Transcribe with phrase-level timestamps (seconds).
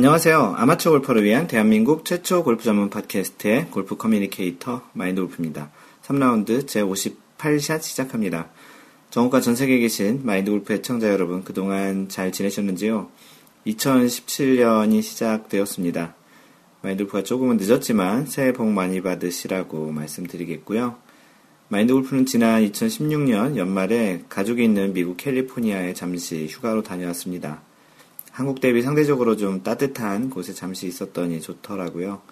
[0.00, 0.54] 안녕하세요.
[0.56, 5.70] 아마추어 골퍼를 위한 대한민국 최초 골프 전문 팟캐스트의 골프 communicator 마인드 골프입니다.
[6.02, 8.48] 3라운드 제 58샷 시작합니다.
[9.10, 13.10] 전국과 전 세계에 계신 마인드 골프 애청자 여러분 그동안 잘 지내셨는지요?
[13.66, 16.14] 2017년이 시작되었습니다.
[16.80, 20.96] 마인드 골프가 조금은 늦었지만 새해 복 많이 받으시라고 말씀드리겠고요.
[21.68, 27.60] 마인드 골프는 지난 2016년 연말에 가족이 있는 미국 캘리포니아에 잠시 휴가로 다녀왔습니다.
[28.32, 32.22] 한국 대비 상대적으로 좀 따뜻한 곳에 잠시 있었더니 좋더라고요.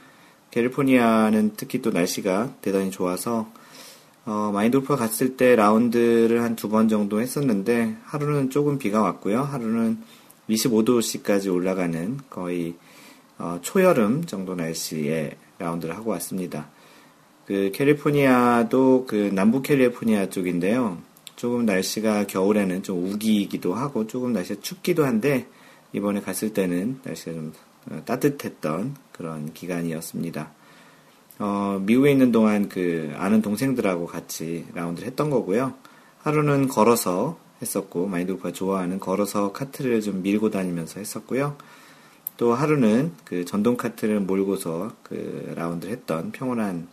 [0.50, 3.50] 캘리포니아는 특히 또 날씨가 대단히 좋아서
[4.24, 9.42] 어, 마인드 골프가 갔을 때 라운드를 한 두 번 정도 했었는데 하루는 조금 비가 왔고요.
[9.42, 9.98] 하루는
[10.50, 12.74] 25도씨까지 올라가는 거의
[13.38, 16.68] 어, 초여름 정도 날씨에 라운드를 하고 왔습니다.
[17.46, 20.98] 그 캘리포니아도 그 남부 캘리포니아 쪽인데요.
[21.36, 25.46] 조금 날씨가 겨울에는 좀 우기기도 하고 조금 날씨가 춥기도 한데
[25.92, 27.52] 이번에 갔을 때는 날씨가 좀
[27.90, 30.50] 어, 따뜻했던 그런 기간이었습니다.
[31.40, 35.74] 어, 미국에 있는 동안 그 아는 동생들하고 같이 라운드를 했던 거고요.
[36.22, 41.56] 하루는 걸어서 했었고 마인드골프가 좋아하는 걸어서 카트를 좀 밀고 다니면서 했었고요.
[42.36, 46.88] 또 하루는 그 전동 카트를 몰고서 그 라운드를 했던 평온한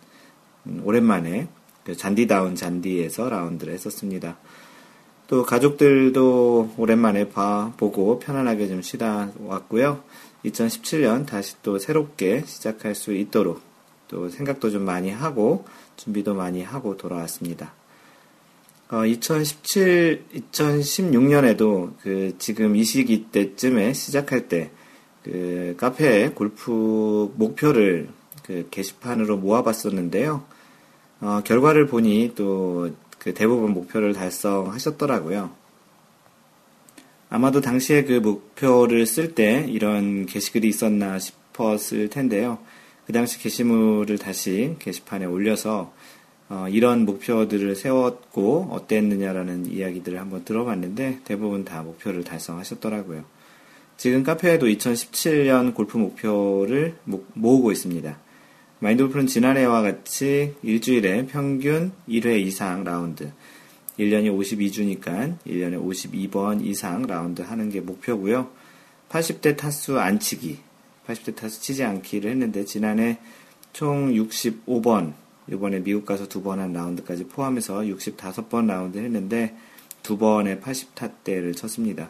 [0.65, 1.47] 음, 오랜만에
[1.83, 4.37] 그 잔디다운 잔디에서 라운드를 했었습니다.
[5.27, 10.03] 또 가족들도 오랜만에 봐 보고 편안하게 좀 쉬다 왔고요.
[10.45, 13.61] 2017년 다시 또 새롭게 시작할 수 있도록
[14.07, 15.65] 또 생각도 좀 많이 하고
[15.97, 17.73] 준비도 많이 하고 돌아왔습니다.
[18.91, 24.71] 어, 2017, 2016년에도 그 지금 이 시기 때쯤에 시작할 때
[25.25, 28.09] 그 카페에 골프 목표를
[28.43, 30.43] 그 게시판으로 모아봤었는데요.
[31.21, 32.91] 어, 결과를 보니 또
[33.25, 35.49] 그 대부분 목표를 달성하셨더라고요.
[37.31, 42.59] 아마도 당시에 그 목표를 쓸 때 이런 게시글이 있었나 싶었을 텐데요.
[43.07, 45.91] 그 당시 게시물을 다시 게시판에 올려서
[46.49, 53.25] 어, 이런 목표들을 세웠고 어땠느냐라는 이야기들을 한번 들어봤는데 대부분 다 목표를 달성하셨더라고요.
[53.97, 56.95] 지금 카페에도 2017년 골프 목표를
[57.33, 58.19] 모으고 있습니다.
[58.79, 63.31] 마인드 골프는 지난해와 같이 일주일에 평균 1회 이상 라운드,
[63.97, 68.49] 1년이 52주니까 1년에 52번 이상 라운드 하는 게 목표고요.
[69.09, 70.59] 80대 타수 안 치기,
[71.07, 73.19] 80대 타수 치지 않기를 했는데 지난해
[73.71, 75.13] 총 65번,
[75.49, 79.55] 이번에 미국 가서 두 번 한 라운드까지 포함해서 65번 라운드 했는데
[80.03, 82.09] 두 번에 80타대를 쳤습니다.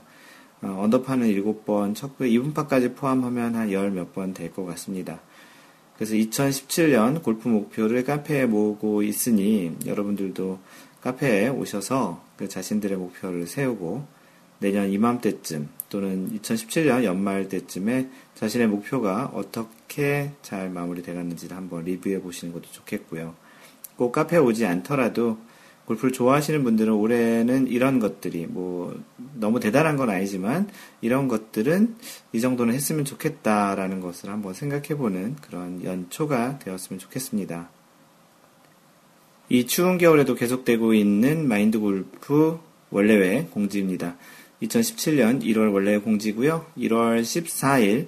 [0.62, 2.30] 어, 언더파는 7번 쳤고요.
[2.30, 5.20] 2분파까지 포함하면 한 10 몇 번 될 것 같습니다.
[5.98, 10.60] 그래서 2017년 골프 목표를 카페에 모으고 있으니 여러분들도
[11.02, 14.06] 카페에 오셔서 그 자신들의 목표를 세우고
[14.60, 22.54] 내년 이맘때쯤 또는 2017년 연말 때쯤에 자신의 목표가 어떻게 잘 마무리돼 갔는지를 한번 리뷰해 보시는
[22.54, 23.36] 것도 좋겠고요.
[23.96, 25.38] 꼭 카페에 오지 않더라도
[25.86, 29.00] 골프를 좋아하시는 분들은 올해는 이런 것들이 뭐
[29.36, 30.70] 너무 대단한 건 아니지만
[31.02, 31.96] 이런 것들은
[32.34, 37.70] 이 정도는 했으면 좋겠다라는 것을 한번 생각해보는 그런 연초가 되었으면 좋겠습니다.
[39.50, 42.60] 이 추운 겨울에도 계속되고 있는 마인드 골프
[42.90, 44.16] 원래회 공지입니다.
[44.64, 46.66] 2017년 1월 원래회 공지고요.
[46.78, 48.08] 1월 14일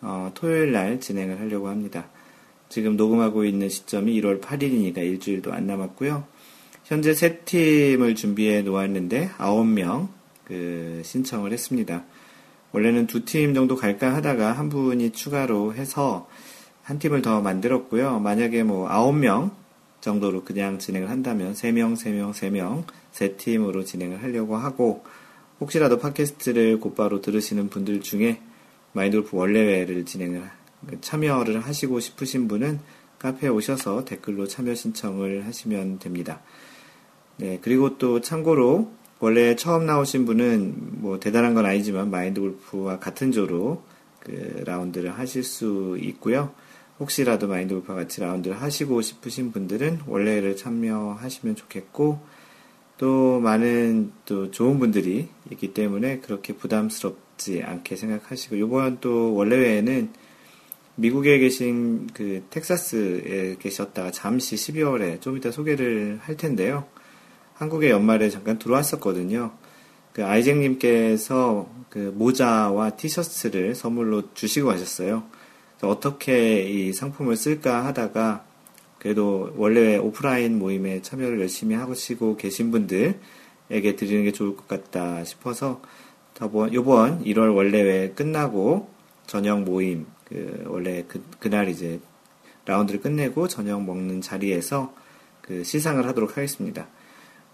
[0.00, 2.08] 어, 토요일 날 진행을 하려고 합니다.
[2.68, 6.24] 지금 녹음하고 있는 시점이 1월 8일이니까 일주일도 안 남았고요.
[6.88, 10.18] 현재 세 팀을 준비해 놓았는데 아홉 명
[10.48, 12.04] 그 신청을 했습니다.
[12.72, 16.28] 원래는 두 팀 정도 갈까 하다가 한 분이 추가로 해서
[16.82, 18.18] 한 팀을 더 만들었고요.
[18.18, 19.50] 만약에 뭐 아홉 명
[20.00, 25.04] 정도로 그냥 진행을 한다면 세 명, 세 명, 세 명, 세 팀으로 진행을 하려고 하고
[25.60, 28.40] 혹시라도 팟캐스트를 곧바로 들으시는 분들 중에
[28.92, 30.48] 마인드골프 원래회를 진행을
[31.02, 32.80] 참여를 하시고 싶으신 분은
[33.18, 36.40] 카페에 오셔서 댓글로 참여 신청을 하시면 됩니다.
[37.38, 38.90] 네, 그리고 또 참고로
[39.20, 43.82] 원래 처음 나오신 분은 뭐 대단한 건 아니지만 마인드 골프와 같은 조로
[44.20, 46.52] 그 라운드를 하실 수 있고요.
[46.98, 52.20] 혹시라도 마인드 골프와 같이 라운드를 하시고 싶으신 분들은 원래를 참여하시면 좋겠고
[52.96, 60.10] 또 많은 또 좋은 분들이 있기 때문에 그렇게 부담스럽지 않게 생각하시고 이번 또 원래회에는
[60.96, 66.86] 미국에 계신 그 텍사스에 계셨다가 잠시 12월에 좀 이따 소개를 할 텐데요.
[67.58, 69.50] 한국에 연말에 잠깐 들어왔었거든요.
[70.12, 75.24] 그 아이쟁님께서 그 모자와 티셔츠를 선물로 주시고 가셨어요.
[75.82, 78.44] 어떻게 이 상품을 쓸까 하다가
[79.00, 85.82] 그래도 원래 오프라인 모임에 참여를 열심히 하시고 계신 분들에게 드리는 게 좋을 것 같다 싶어서
[86.72, 88.88] 요번 1월 원래회 끝나고
[89.26, 92.00] 저녁 모임, 그, 원래 그, 그날 이제
[92.66, 94.94] 라운드를 끝내고 저녁 먹는 자리에서
[95.42, 96.86] 그 시상을 하도록 하겠습니다.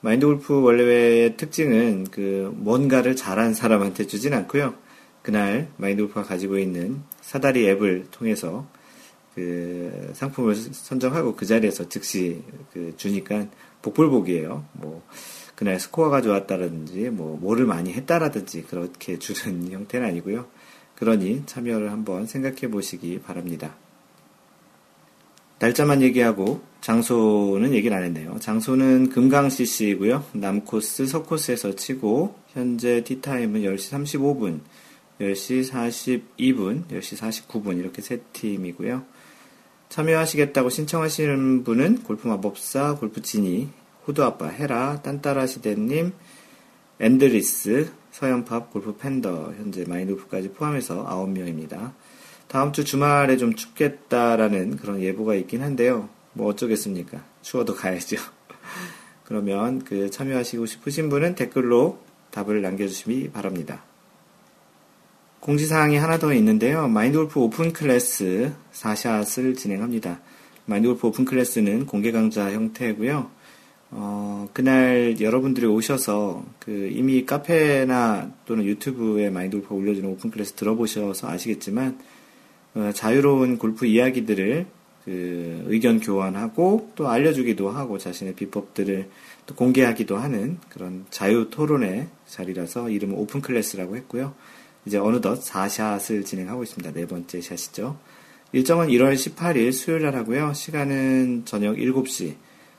[0.05, 4.75] 마인드 골프 원래의 특징은 그 뭔가를 잘한 사람한테 주진 않고요.
[5.23, 8.67] 그날 마인드 골프가 가지고 있는 사다리 앱을 통해서
[9.35, 12.43] 그 상품을 선정하고 그 자리에서 즉시
[12.75, 13.47] 그 주니까
[13.81, 14.67] 복불복이에요.
[14.75, 15.03] 뭐
[15.55, 20.45] 그날 스코어가 좋았다든지 뭐 뭐를 많이 했다라든지 그렇게 주는 형태는 아니고요.
[20.97, 23.75] 그러니 참여를 한번 생각해 보시기 바랍니다.
[25.59, 28.37] 날짜만 얘기하고 장소는 얘기를 안 했네요.
[28.41, 30.25] 장소는 금강 CC이고요.
[30.33, 34.61] 남코스, 서코스에서 치고 현재 티타임은 10시 35분,
[35.21, 39.05] 10시 42분, 10시 49분 이렇게 세 팀이고요.
[39.89, 43.69] 참여하시겠다고 신청하시는 분은 골프 마법사, 골프 지니,
[44.07, 46.13] 호두아빠, 헤라, 딴따라 시대님,
[47.01, 51.93] 앤드리스, 서연팝, 골프 팬더, 현재 마인드골프까지 포함해서 9명입니다.
[52.55, 56.09] 다음 주 주말에 좀 춥겠다라는 그런 예보가 있긴 한데요.
[56.35, 57.21] 뭐 어쩌겠습니까?
[57.43, 58.17] 추워도 가야죠.
[59.27, 61.99] 그러면 그 참여하시고 싶으신 분은 댓글로
[62.31, 63.83] 답을 남겨주시기 바랍니다.
[65.41, 66.87] 공지사항이 하나 더 있는데요.
[66.87, 70.21] 마인드골프 오픈 클래스 4샷을 진행합니다.
[70.67, 73.33] 마인드골프 오픈 클래스는 공개 강좌 형태고요.
[73.91, 81.99] 어, 그날 여러분들이 오셔서 그 이미 카페나 또는 유튜브에 마인드골프 올려주는 오픈 클래스 들어보셔서 아시겠지만
[81.99, 82.14] 어,
[82.95, 84.67] 자유로운 골프 이야기들을
[85.05, 89.11] 그 의견 교환하고 또 알려주기도 하고 자신의 비법들을
[89.47, 94.35] 또 공개하기도 하는 그런 자유 토론의 자리라서 이름은 오픈 클래스라고 했고요.
[94.87, 96.93] 이제 어느덧 4샷을 진행하고 있습니다.
[96.93, 97.99] 네 번째 샷이죠.
[98.53, 100.53] 일정은 1월 18일 수요일 날 하고요.
[100.55, 102.37] 시간은 저녁 7시.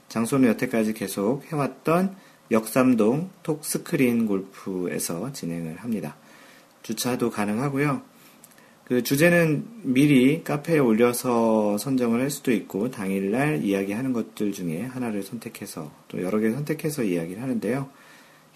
[0.10, 2.16] 장소는 여태까지 계속 해왔던
[2.52, 6.16] 역삼동 톡스크린 골프에서 진행을 합니다.
[6.84, 8.02] 주차도 가능하고요.
[8.86, 15.92] 그 주제는 미리 카페에 올려서 선정을 할 수도 있고 당일날 이야기하는 것들 중에 하나를 선택해서
[16.08, 17.90] 또 여러 개 선택해서 이야기를 하는데요.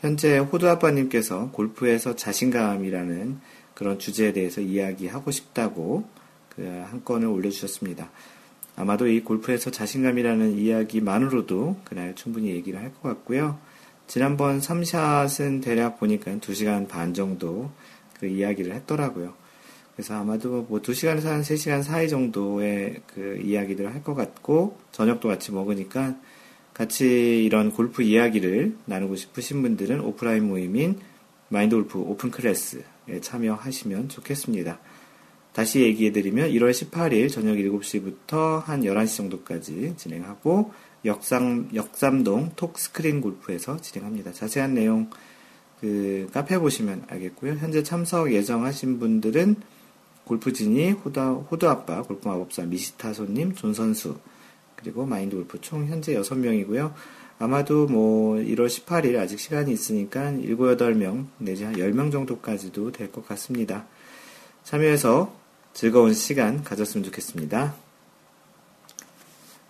[0.01, 3.39] 현재 호두 아빠님께서 골프에서 자신감이라는
[3.73, 6.05] 그런 주제에 대해서 이야기하고 싶다고
[6.55, 8.11] 그 한 건을 올려주셨습니다.
[8.75, 13.57] 아마도 이 골프에서 자신감이라는 이야기만으로도 그날 충분히 얘기를 할 것 같고요.
[14.07, 17.71] 지난번 3샷은 대략 보니까 2시간 반 정도
[18.19, 19.33] 그 이야기를 했더라고요.
[19.99, 25.51] 그래서 아마도 뭐 2시간에서 한 3시간 사이 정도의 그 이야기들을 할 것 같고, 저녁도 같이
[25.51, 26.15] 먹으니까
[26.73, 30.99] 같이 이런 골프 이야기를 나누고 싶으신 분들은 오프라인 모임인
[31.49, 34.79] 마인드 골프 오픈 클래스에 참여하시면 좋겠습니다.
[35.51, 40.71] 다시 얘기해드리면 1월 18일 저녁 7시부터 한 11시 정도까지 진행하고
[41.03, 44.31] 역삼, 역삼동 톡 스크린 골프에서 진행합니다.
[44.31, 45.09] 자세한 내용
[45.81, 47.55] 그 카페 보시면 알겠고요.
[47.55, 49.57] 현재 참석 예정하신 분들은
[50.29, 54.15] 골프진이 호두, 호두아빠, 골프마법사, 미시타손님, 존선수,
[54.75, 56.93] 그리고 마인드 골프 총 현재 6명이고요.
[57.39, 63.27] 아마도 뭐 1월 18일 아직 시간이 있으니까 7, 8명 내지 한 10명 정도까지도 될 것
[63.27, 63.87] 같습니다.
[64.63, 65.33] 참여해서
[65.73, 67.73] 즐거운 시간 가졌으면 좋겠습니다.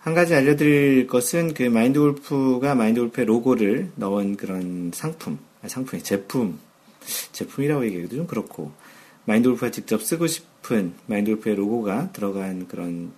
[0.00, 6.58] 한 가지 알려드릴 것은 그 마인드 골프가 마인드 골프의 로고를 넣은 그런 상품, 상품이 제품,
[7.32, 8.72] 제품이라고 얘기하기도 좀 그렇고,
[9.24, 13.12] 마인드 골프가 직접 쓰고 싶은 마인드 골프의 로고가 들어간 그런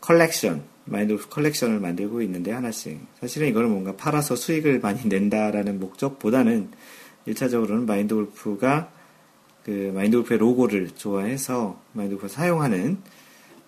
[0.00, 3.00] 컬렉션, 마인드 골프 컬렉션을 만들고 있는데 하나씩.
[3.20, 6.70] 사실은 이거는 뭔가 팔아서 수익을 많이 낸다라는 목적보다는
[7.28, 8.90] 1차적으로는 마인드 골프가
[9.64, 12.98] 그 마인드 골프의 로고를 좋아해서 마인드 골프 사용하는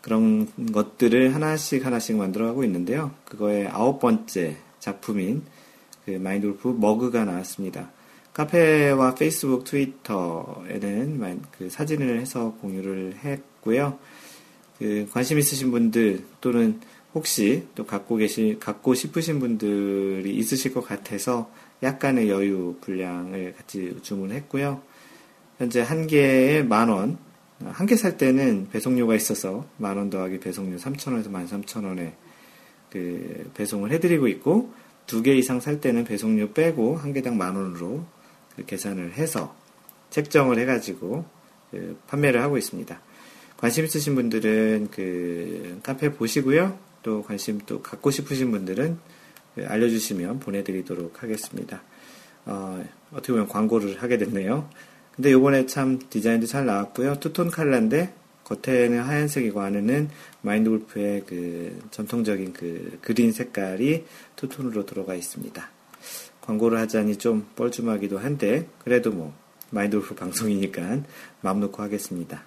[0.03, 3.13] 그런 것들을 하나씩 하나씩 만들어가고 있는데요.
[3.25, 5.43] 그거의 아홉 번째 작품인
[6.05, 7.91] 그 마인드 골프 머그가 나왔습니다.
[8.37, 13.99] 카페와 페이스북, 트위터에는 그 사진을 해서 공유를 했고요.
[14.79, 16.79] 그 관심 있으신 분들 또는
[17.15, 21.51] 혹시 또 갖고 계시 갖고 싶으신 분들이 있으실 것 같아서
[21.83, 24.83] 약간의 여유 분량을 같이 주문했고요.
[25.57, 27.17] 현재 한 개에 만 원,
[27.65, 32.13] 한 개 살 때는 배송료가 있어서 만 원 더하기 배송료 3,000원에서 13,000원에
[32.91, 34.75] 그 배송을 해드리고 있고
[35.07, 38.16] 두 개 이상 살 때는 배송료 빼고 한 개당 만 원으로 그
[38.65, 39.55] 계산을 해서
[40.11, 41.25] 책정을 해가지고
[41.71, 43.01] 그 판매를 하고 있습니다.
[43.57, 46.79] 관심 있으신 분들은 그 카페 보시고요.
[47.03, 48.99] 또 관심 또 갖고 싶으신 분들은
[49.55, 51.83] 그 알려주시면 보내드리도록 하겠습니다.
[52.45, 54.69] 어, 어떻게 보면 광고를 하게 됐네요.
[55.15, 57.21] 근데 요번에 참 디자인도 잘 나왔고요.
[57.21, 58.13] 투톤 칼라인데
[58.45, 60.09] 겉에는 하얀색이고 안에는
[60.43, 64.05] 마인드 골프의 그 전통적인 그 그린 색깔이
[64.37, 65.76] 투톤으로 들어가 있습니다.
[66.47, 69.35] 광고를 하자니 좀 뻘쭘하기도 한데 그래도 뭐
[69.71, 71.01] 마인드 골프 방송이니까
[71.41, 72.43] 마음 놓고 하겠습니다.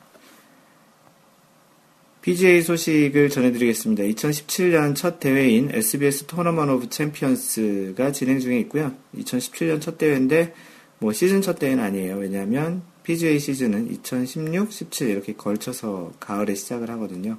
[2.22, 4.04] PGA 소식을 전해드리겠습니다.
[4.04, 8.94] 2017년 첫 대회인 SBS Tournament of Champions가 진행 중에 있고요.
[9.16, 10.54] 2017년 첫 대회인데
[11.00, 12.18] 뭐 시즌 첫 대회는 아니에요.
[12.18, 17.38] 왜냐하면 PGA 시즌은 2016, 17 이렇게 걸쳐서 가을에 시작을 하거든요.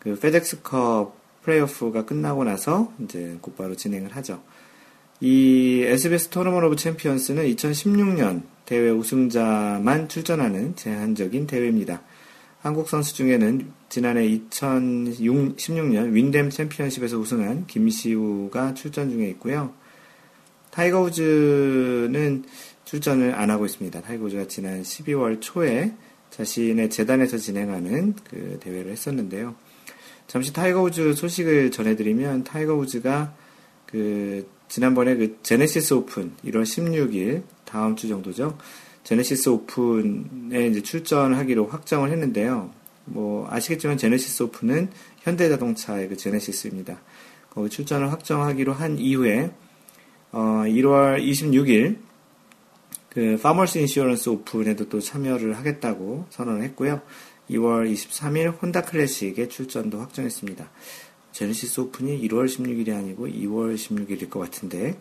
[0.00, 4.42] 그 페덱스컵 플레이오프가 끝나고 나서 이제 곧바로 진행을 하죠.
[5.24, 12.02] 이 SBS Tournament of Champions는 2016년 대회 우승자만 출전하는 제한적인 대회입니다.
[12.60, 19.72] 한국 선수 중에는 지난해 2016년 윈댐 챔피언십에서 우승한 김시우가 출전 중에 있고요.
[20.72, 22.42] 타이거 우즈는
[22.84, 24.00] 출전을 안 하고 있습니다.
[24.00, 25.92] 타이거 우즈가 지난 12월 초에
[26.30, 29.54] 자신의 재단에서 진행하는 그 대회를 했었는데요.
[30.26, 33.36] 잠시 타이거 우즈 소식을 전해드리면 타이거 우즈가
[33.86, 38.56] 그 지난번에 그 제네시스 오픈 1월 16일 다음 주 정도죠.
[39.04, 42.70] 제네시스 오픈에 이제 출전하기로 확정을 했는데요.
[43.04, 44.88] 뭐 아시겠지만 제네시스 오픈은
[45.24, 47.02] 현대자동차의 그 제네시스입니다.
[47.50, 49.50] 거기 출전을 확정하기로 한 이후에
[50.30, 51.98] 어 1월 26일
[53.10, 57.02] 그 Farmers Insurance Open에도 또 참여를 하겠다고 선언을 했고요.
[57.50, 60.70] 2월 23일 혼다 클래식에 출전도 확정했습니다.
[61.32, 64.98] 제네시스 오픈이 1월 16일이 아니고 2월 16일일 것 같은데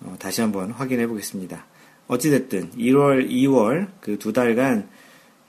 [0.00, 1.66] 어, 다시 한번 확인해 보겠습니다.
[2.06, 4.88] 어찌됐든 1월, 2월 그 두 달간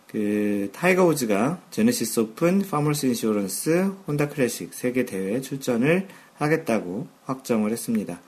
[0.07, 7.71] 그 타이거 우즈가 제네시스 오픈, Farmers Insurance, 혼다 클래식 세 개 대회에 출전을 하겠다고 확정을
[7.71, 8.21] 했습니다.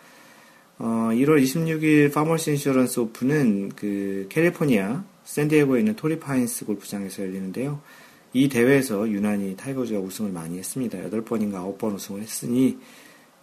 [0.80, 7.82] 어, 1월 26일 Farmers Insurance Open은 그 캘리포니아 샌디에고에 있는 토리 파인스 골프장에서 열리는데요.
[8.38, 11.00] 이 대회에서 유난히 타이거 우즈가 우승을 많이 했습니다.
[11.00, 12.78] 8번인가 9번 우승을 했으니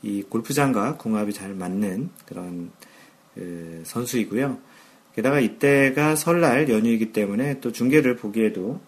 [0.02, 2.70] 이 골프장과 궁합이 잘 맞는 그런
[3.34, 4.56] 그 선수이고요.
[5.16, 8.80] 게다가 이때가 설날 연휴이기 때문에 또 중계를 보기에도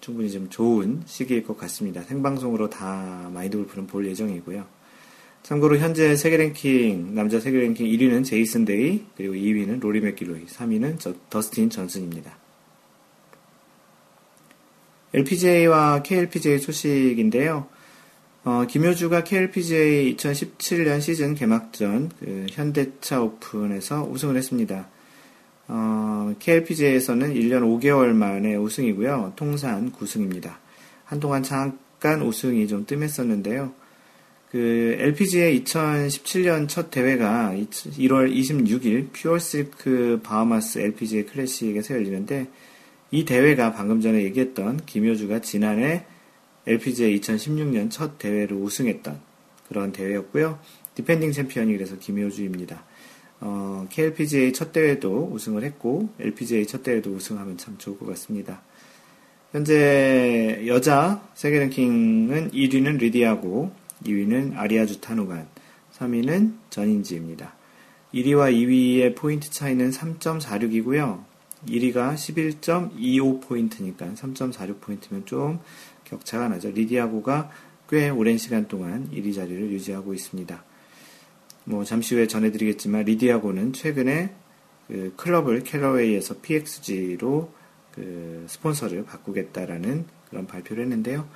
[0.00, 2.02] 충분히 좀 좋은 시기일 것 같습니다.
[2.02, 4.66] 생방송으로 다 마인드 골프는 볼 예정이고요.
[5.44, 10.98] 참고로 현재 세계 랭킹, 남자 세계 랭킹 1위는 제이슨 데이, 그리고 2위는 로리 맥길로이, 3위는
[10.98, 12.43] 저, 더스틴 존슨입니다.
[15.14, 17.68] LPGA와 KLPGA 소식인데요.
[18.42, 24.88] 어, 김효주가 KLPGA 2017년 시즌 개막전 그 현대차 오픈에서 우승을 했습니다.
[25.68, 29.34] 어, KLPGA에서는 1년 5개월 만에 우승이고요.
[29.36, 30.56] 통산 9승입니다.
[31.04, 33.72] 한동안 잠깐 우승이 좀 뜸했었는데요.
[34.50, 42.48] 그 LPGA 2017년 첫 대회가 1월 26일 퓨어실크 바하마스 LPGA 클래식에서 열리는데
[43.14, 46.04] 이 대회가 방금 전에 얘기했던 김효주가 지난해
[46.66, 49.20] LPGA 2016년 첫 대회로 우승했던
[49.68, 50.58] 그런 대회였고요.
[50.96, 52.84] 디펜딩 챔피언이 그래서 김효주입니다.
[53.38, 58.62] 어, KLPGA 첫 대회도 우승을 했고 LPGA 첫 대회도 우승하면 참 좋을 것 같습니다.
[59.52, 63.70] 현재 여자 세계 랭킹은 1위는 리디아고
[64.06, 65.46] 2위는 아리아 주타누간
[65.96, 67.54] 3위는 전인지입니다.
[68.12, 71.33] 1위와 2위의 포인트 차이는 3.46이고요.
[71.66, 75.60] 1위가 11.25포인트니까 3.46포인트면 좀
[76.04, 76.70] 격차가 나죠.
[76.70, 77.50] 리디아고가
[77.88, 80.64] 꽤 오랜 시간 동안 1위 자리를 유지하고 있습니다.
[81.64, 84.34] 뭐 잠시 후에 전해드리겠지만 리디아고는 최근에
[84.88, 87.52] 그 클럽을 캐러웨이에서 PXG로
[87.92, 91.28] 그 스폰서를 바꾸겠다라는 그런 발표를 했는데요.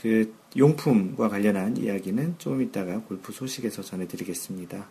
[0.00, 4.88] 그 용품과 관련한 이야기는 조금 이따가 골프 소식에서 전해드리겠습니다.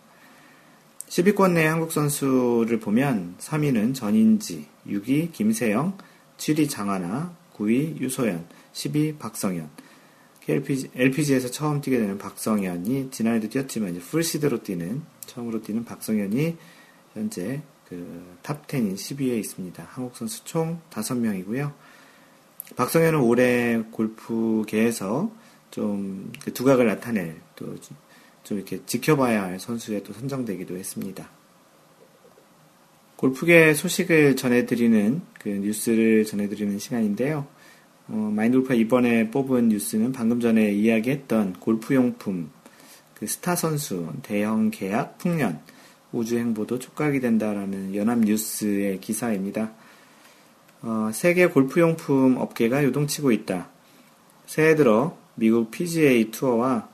[1.10, 5.98] 10위권 내 한국 선수를 보면 3위는 전인지, 6위 김세영,
[6.38, 9.70] 7위 장하나, 9위 유소연, 10위 박성현.
[10.48, 16.58] LPG, LPG에서 처음 뛰게 되는 박성현이 지난해도 뛰었지만 이제 full seed로 뛰는 처음으로 뛰는 박성현이
[17.14, 19.88] 현재 그 top 10인 10위에 있습니다.
[19.92, 21.72] 한국 선수 총 5명이고요.
[22.76, 25.32] 박성현은 올해 골프계에서
[25.72, 27.76] 좀 그 두각을 나타낼 또
[28.44, 31.30] 좀 이렇게 지켜봐야 할 선수에 또 선정되기도 했습니다.
[33.16, 37.48] 골프계 소식을 전해드리는 그 뉴스를 전해드리는 시간인데요.
[38.08, 42.50] 어, 마인드골프가 이번에 뽑은 뉴스는 방금 전에 이야기했던 골프용품,
[43.14, 45.60] 그 스타 선수, 대형 계약 풍년,
[46.12, 49.74] 우주행보도 촉각이 된다라는 연합뉴스의 기사입니다.
[50.82, 53.70] 어, 세계 골프용품 업계가 요동치고 있다.
[54.46, 56.88] 새해 들어 미국 PGA 투어와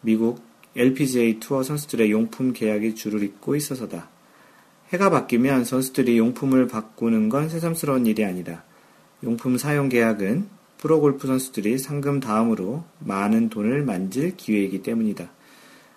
[0.00, 0.47] 미국
[0.78, 4.08] LPGA 투어 선수들의 용품 계약이 줄을 잇고 있어서다.
[4.92, 8.62] 해가 바뀌면 선수들이 용품을 바꾸는 건 새삼스러운 일이 아니다.
[9.24, 10.46] 용품 사용 계약은
[10.78, 15.28] 프로골프 선수들이 상금 다음으로 많은 돈을 만질 기회이기 때문이다.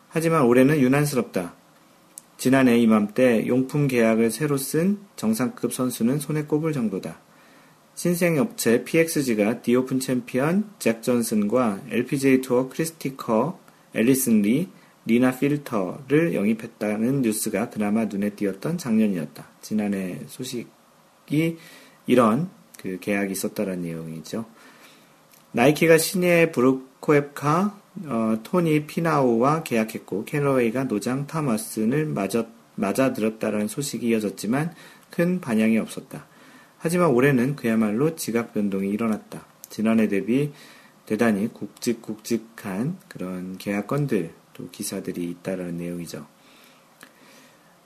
[0.10, 1.54] 하지만 올해는 유난스럽다.
[2.38, 7.20] 지난해 이맘때 용품 계약을 새로 쓴 정상급 선수는 손에 꼽을 정도다.
[7.94, 13.60] 신생 업체 PXG가 디오픈 챔피언 잭 존슨과 LPGA 투어 크리스티 커,
[13.94, 14.70] 앨리슨 리,
[15.06, 19.48] 제리나 필러를 영입했다는 뉴스가 그나마 눈에 띄었던 작년이었다.
[19.62, 21.58] 지난해 소식이
[22.08, 24.46] 이런 그 계약이 있었다는 내용이죠.
[25.54, 32.46] 나이키가 신예 브룩스 켑카, 어, 토니 피나우와 계약했고 캘러웨이가 노장 탐 왓슨을 맞아,
[32.76, 34.74] 맞아들었다는 소식이 이어졌지만
[35.10, 36.26] 큰 반향이 없었다.
[36.78, 39.46] 하지만 올해는 그야말로 지각 변동이 일어났다.
[39.70, 40.52] 지난해 대비
[41.12, 46.26] 대단히 굵직굵직한 그런 계약 건들 또 기사들이 있다라는 내용이죠.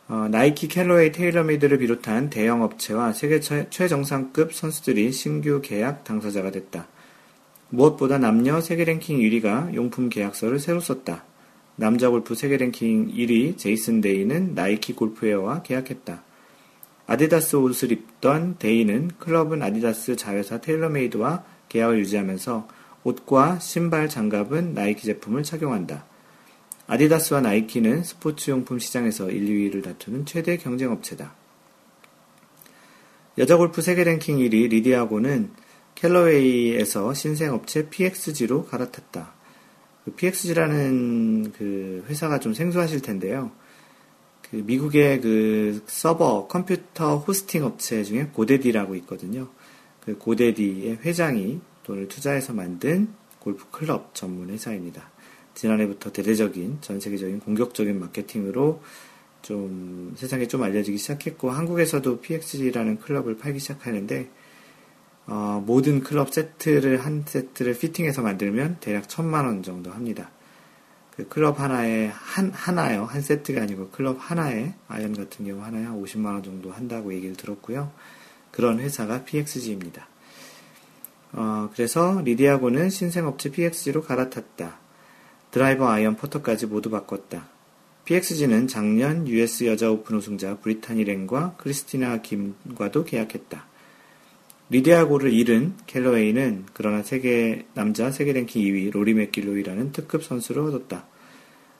[0.07, 6.87] 어, 나이키, 캘러웨이, 테일러메이드를 비롯한 대형 업체와 세계 최, 최정상급 선수들이 신규 계약 당사자가 됐다.
[7.69, 11.23] 무엇보다 남녀 세계 랭킹 1위가 용품 계약서를 새로 썼다.
[11.77, 16.21] 남자 골프 세계 랭킹 1위 제이슨 데이는 나이키 골프웨어와 계약했다.
[17.07, 25.43] 아디다스 옷을 입던 데이는 클럽은 아디다스 자회사 테일러메이드와 계약을 유지하면서 옷과 신발, 장갑은 나이키 제품을
[25.43, 26.05] 착용한다.
[26.87, 31.35] 아디다스와 나이키는 스포츠용품 시장에서 1, 2위를 다투는 최대 경쟁 업체다.
[33.37, 35.51] 여자 골프 세계 랭킹 1위 리디아고는
[35.93, 39.33] 캘러웨이에서 신생 업체 PXG로 갈아탔다.
[40.03, 43.51] 그 PXG라는 그 회사가 좀 생소하실 텐데요.
[44.49, 49.49] 그 미국의 그 서버 컴퓨터 호스팅 업체 중에 고데디라고 있거든요.
[50.03, 53.07] 그 고데디의 회장이 돈을 투자해서 만든
[53.39, 55.09] 골프 클럽 전문 회사입니다.
[55.53, 58.81] 지난해부터 대대적인 전 세계적인 공격적인 마케팅으로
[59.41, 64.29] 좀 세상에 좀 알려지기 시작했고 한국에서도 PXG라는 클럽을 팔기 시작하는데
[65.27, 70.29] 어, 모든 클럽 세트를 한 세트를 피팅해서 만들면 대략 천만 원 정도 합니다.
[71.15, 76.01] 그 클럽 하나에 한 하나요 한 세트가 아니고 클럽 하나에 아이언 같은 경우 하나에 한
[76.01, 77.91] 50만 원 정도 한다고 얘기를 들었고요.
[78.51, 80.07] 그런 회사가 PXG입니다.
[81.37, 84.79] 어, 그래서 리디아고는 신생업체 PXG로 갈아탔다.
[85.51, 87.49] 드라이버 아이언 퍼터까지 모두 바꿨다.
[88.05, 93.65] PXG는 작년 US 여자 오픈 우승자 브리타니 랭과 크리스티나 김과도 계약했다.
[94.69, 101.05] 리디아고를 잃은 캘러웨이는 그러나 세계 남자 세계 랭킹 2위 로리 맥길로이라는 특급 선수를 얻었다.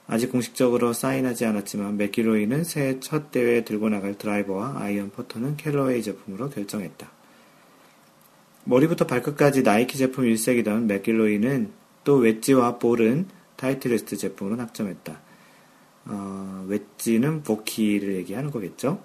[0.08, 6.50] 아직 공식적으로 사인하지 않았지만 맥길로이는 새해 첫 대회에 들고 나갈 드라이버와 아이언 퍼터는 캘러웨이 제품으로
[6.50, 7.15] 결정했다.
[8.66, 11.72] 머리부터 발끝까지 나이키 제품 일색이던 맥길로이는
[12.04, 15.22] 또 웨지와 볼은 타이틀리스트 제품으로 낙점했다.
[16.06, 19.02] 어, 웨지는 보키를 얘기하는 거겠죠.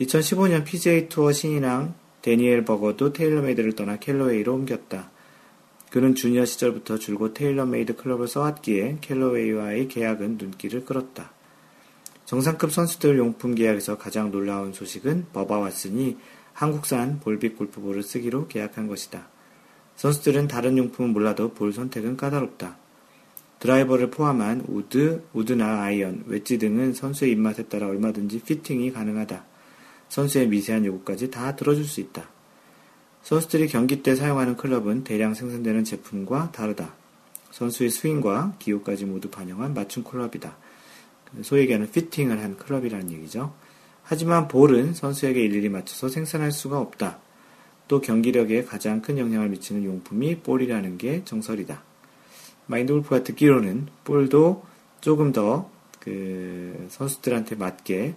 [0.00, 5.10] 2015년 PGA 투어 신인왕 데니엘 버거도 테일러메이드를 떠나 캘러웨이로 옮겼다.
[5.90, 11.32] 그는 주니어 시절부터 줄곧 테일러메이드 클럽을 써왔기에 캘러웨이와의 계약은 눈길을 끌었다.
[12.26, 16.16] 정상급 선수들 용품 계약에서 가장 놀라운 소식은 버바 왓슨이
[16.58, 19.28] 한국산 볼빅 골프볼을 쓰기로 계약한 것이다.
[19.94, 22.76] 선수들은 다른 용품은 몰라도 볼 선택은 까다롭다.
[23.60, 29.44] 드라이버를 포함한 우드, 우드나 아이언, 웨지 등은 선수의 입맛에 따라 얼마든지 피팅이 가능하다.
[30.08, 32.28] 선수의 미세한 요구까지 다 들어줄 수 있다.
[33.22, 36.92] 선수들이 경기 때 사용하는 클럽은 대량 생산되는 제품과 다르다.
[37.52, 40.56] 선수의 스윙과 기호까지 모두 반영한 맞춤 클럽이다.
[41.42, 43.54] 소위 얘기하는 피팅을 한 클럽이라는 얘기죠.
[44.08, 47.18] 하지만 볼은 선수에게 일일이 맞춰서 생산할 수가 없다.
[47.88, 51.82] 또 경기력에 가장 큰 영향을 미치는 용품이 볼이라는 게 정설이다.
[52.66, 54.64] 마인드 골프가 듣기로는 볼도
[55.00, 58.14] 조금 더 그 선수들한테 맞게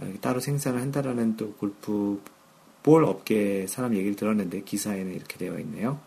[0.00, 2.20] 어, 따로 생산을 한다라는 또 골프
[2.82, 6.00] 볼 업계 사람 얘기를 들었는데 기사에는 이렇게 되어 있네요.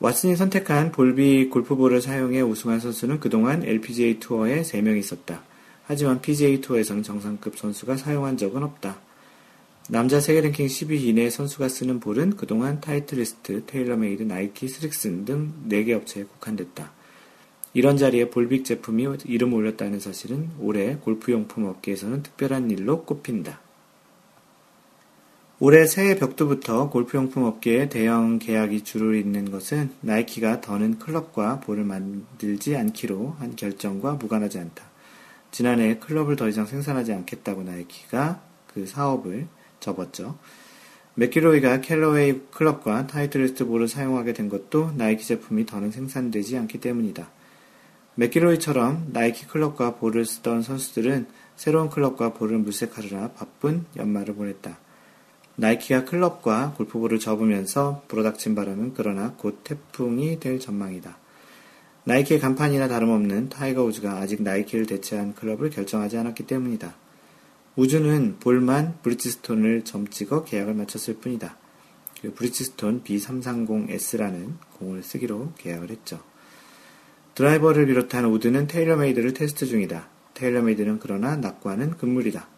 [0.00, 5.42] 왓슨이 선택한 볼빅 골프볼을 사용해 우승한 선수는 그동안 LPGA 투어에 3명 있었다.
[5.90, 9.00] 하지만 PGA 투어에서는 정상급 선수가 사용한 적은 없다.
[9.88, 15.90] 남자 세계 랭킹 10위 이내의 선수가 쓰는 볼은 그동안 타이틀리스트, 테일러메이드, 나이키, 스릭슨 등 4개
[15.96, 16.92] 업체에 국한됐다.
[17.74, 23.60] 이런 자리에 볼빅 제품이 이름 올렸다는 사실은 올해 골프용품 업계에서는 특별한 일로 꼽힌다.
[25.58, 32.76] 올해 새해 벽두부터 골프용품 업계의 대형 계약이 줄을 잇는 것은 나이키가 더는 클럽과 볼을 만들지
[32.76, 34.89] 않기로 한 결정과 무관하지 않다.
[35.50, 39.48] 지난해 클럽을 더 이상 생산하지 않겠다고 나이키가 그 사업을
[39.80, 40.38] 접었죠.
[41.14, 47.28] 맥기로이가 캘러웨이 클럽과 타이틀리스트 볼을 사용하게 된 것도 나이키 제품이 더는 생산되지 않기 때문이다.
[48.14, 54.78] 맥기로이처럼 나이키 클럽과 볼을 쓰던 선수들은 새로운 클럽과 볼을 물색하느라 바쁜 연말을 보냈다.
[55.56, 61.18] 나이키가 클럽과 골프볼을 접으면서 불어닥친 바람은 그러나 곧 태풍이 될 전망이다.
[62.04, 66.94] 나이키의 간판이나 다름없는 타이거 우즈가 아직 나이키를 대체한 클럽을 결정하지 않았기 때문이다.
[67.76, 71.56] 우즈는 볼만 브리지스톤을 점찍어 계약을 마쳤을 뿐이다.
[72.20, 76.20] 그 브리지스톤 B330S라는 공을 쓰기로 계약을 했죠.
[77.34, 80.08] 드라이버를 비롯한 우드는 테일러메이드를 테스트 중이다.
[80.34, 82.48] 테일러메이드는 그러나 낙관은 금물이다.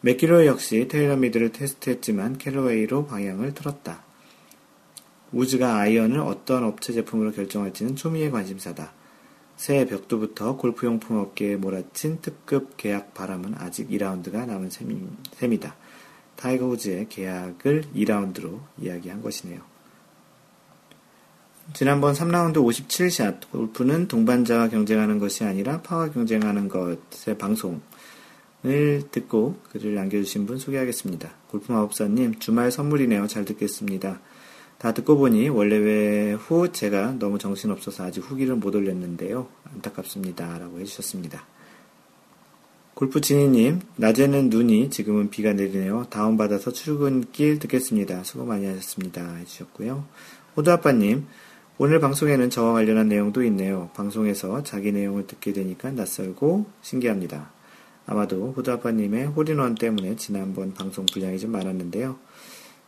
[0.00, 4.04] 맥기로이 역시 테일러메이드를 테스트했지만 캘러웨이로 방향을 틀었다.
[5.32, 8.92] 우즈가 아이언을 어떤 업체 제품으로 결정할지는 초미의 관심사다.
[9.56, 14.70] 새해 벽두부터 골프용품 업계에 몰아친 특급 계약 바람은 아직 2라운드가 남은
[15.32, 15.76] 셈이다.
[16.36, 19.60] 타이거 우즈의 계약을 2라운드로 이야기한 것이네요.
[21.74, 27.80] 지난번 3라운드 57샷 골프는 동반자와 경쟁하는 것이 아니라 파와 경쟁하는 것의 방송을
[29.10, 31.30] 듣고 글을 남겨주신 분 소개하겠습니다.
[31.48, 33.26] 골프 마법사님 주말 선물이네요.
[33.26, 34.20] 잘 듣겠습니다.
[34.78, 39.48] 다 듣고 보니 원래 외후 제가 너무 정신없어서 아직 후기를 못 올렸는데요.
[39.74, 40.56] 안타깝습니다.
[40.58, 41.44] 라고 해주셨습니다.
[42.94, 46.06] 골프 진이님, 낮에는 눈이 지금은 비가 내리네요.
[46.10, 48.24] 다운받아서 출근길 듣겠습니다.
[48.24, 49.34] 수고 많이 하셨습니다.
[49.34, 50.04] 해주셨고요.
[50.56, 51.26] 호두아빠님,
[51.78, 53.90] 오늘 방송에는 저와 관련한 내용도 있네요.
[53.94, 57.52] 방송에서 자기 내용을 듣게 되니까 낯설고 신기합니다.
[58.06, 62.16] 아마도 호두아빠님의 홀인원 때문에 지난번 방송 분량이 좀 많았는데요.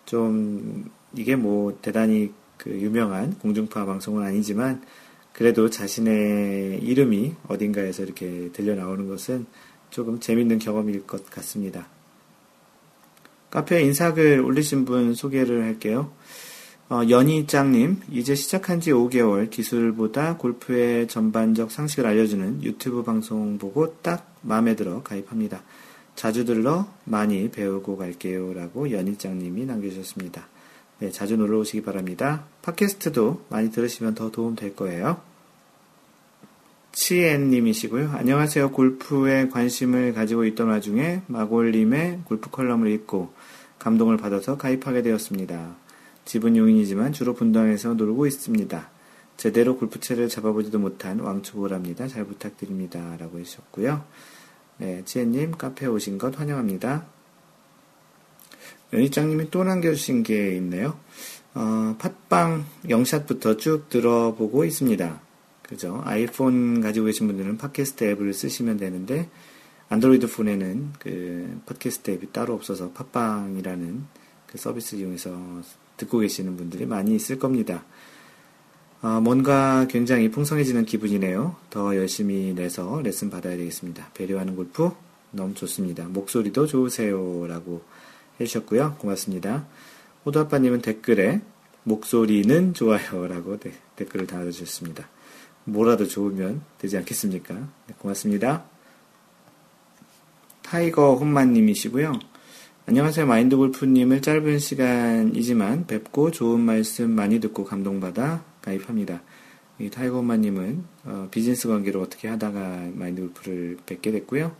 [0.06, 4.82] 좀 이게 뭐 대단히 그 유명한 공중파 방송은 아니지만
[5.32, 9.46] 그래도 자신의 이름이 어딘가에서 이렇게 들려 나오는 것은
[9.90, 11.88] 조금 재밌는 경험일 것 같습니다.
[13.50, 16.12] 카페 인사글 올리신 분 소개를 할게요.
[16.88, 24.36] 어, 연희짱님, 이제 시작한 지 5개월 기술보다 골프의 전반적 상식을 알려주는 유튜브 방송 보고 딱
[24.42, 25.62] 마음에 들어 가입합니다.
[26.16, 28.52] 자주 들러 많이 배우고 갈게요.
[28.54, 30.49] 라고 연희짱님이 남겨주셨습니다.
[31.00, 32.44] 네, 자주 놀러 오시기 바랍니다.
[32.60, 35.22] 팟캐스트도 많이 들으시면 더 도움 될 거예요.
[36.92, 38.10] 치엔님이시고요.
[38.10, 38.70] 안녕하세요.
[38.72, 43.32] 골프에 관심을 가지고 있던 와중에 마골님의 골프 컬럼을 읽고
[43.78, 45.74] 감동을 받아서 가입하게 되었습니다.
[46.26, 48.90] 집은 용인이지만 주로 분당에서 놀고 있습니다.
[49.38, 52.08] 제대로 골프채를 잡아보지도 못한 왕초보랍니다.
[52.08, 53.16] 잘 부탁드립니다.
[53.18, 54.04] 라고 해주셨고요.
[54.76, 57.06] 네, 치엔님 카페에 오신 것 환영합니다.
[58.92, 60.98] 연희장님이 또 남겨주신 게 있네요.
[61.54, 65.20] 어, 팟빵 영샷부터 쭉 들어보고 있습니다.
[65.62, 66.00] 그죠?
[66.04, 69.28] 아이폰 가지고 계신 분들은 팟캐스트 앱을 쓰시면 되는데,
[69.88, 74.04] 안드로이드 폰에는 그 팟캐스트 앱이 따로 없어서 팟빵이라는
[74.46, 75.62] 그 서비스 이용해서
[75.96, 77.84] 듣고 계시는 분들이 많이 있을 겁니다.
[79.02, 81.56] 어, 뭔가 굉장히 풍성해지는 기분이네요.
[81.70, 84.10] 더 열심히 내서 레슨 받아야 되겠습니다.
[84.14, 84.90] 배려하는 골프
[85.30, 86.04] 너무 좋습니다.
[86.08, 87.46] 목소리도 좋으세요.
[87.46, 87.82] 라고
[88.40, 88.96] 해주셨고요.
[88.98, 89.66] 고맙습니다.
[90.24, 91.40] 호두아빠님은 댓글에
[91.84, 95.08] 목소리는 좋아요 라고 네, 댓글을 달아주셨습니다.
[95.64, 97.54] 뭐라도 좋으면 되지 않겠습니까?
[97.54, 98.64] 네, 고맙습니다.
[100.62, 102.12] 타이거 홈마님이시고요.
[102.86, 103.26] 안녕하세요.
[103.26, 109.22] 마인드 골프님을 짧은 시간이지만 뵙고 좋은 말씀 많이 듣고 감동받아 가입합니다.
[109.78, 114.54] 이 타이거 홈마님은 어, 비즈니스 관계로 어떻게 하다가 마인드 골프를 뵙게 됐고요.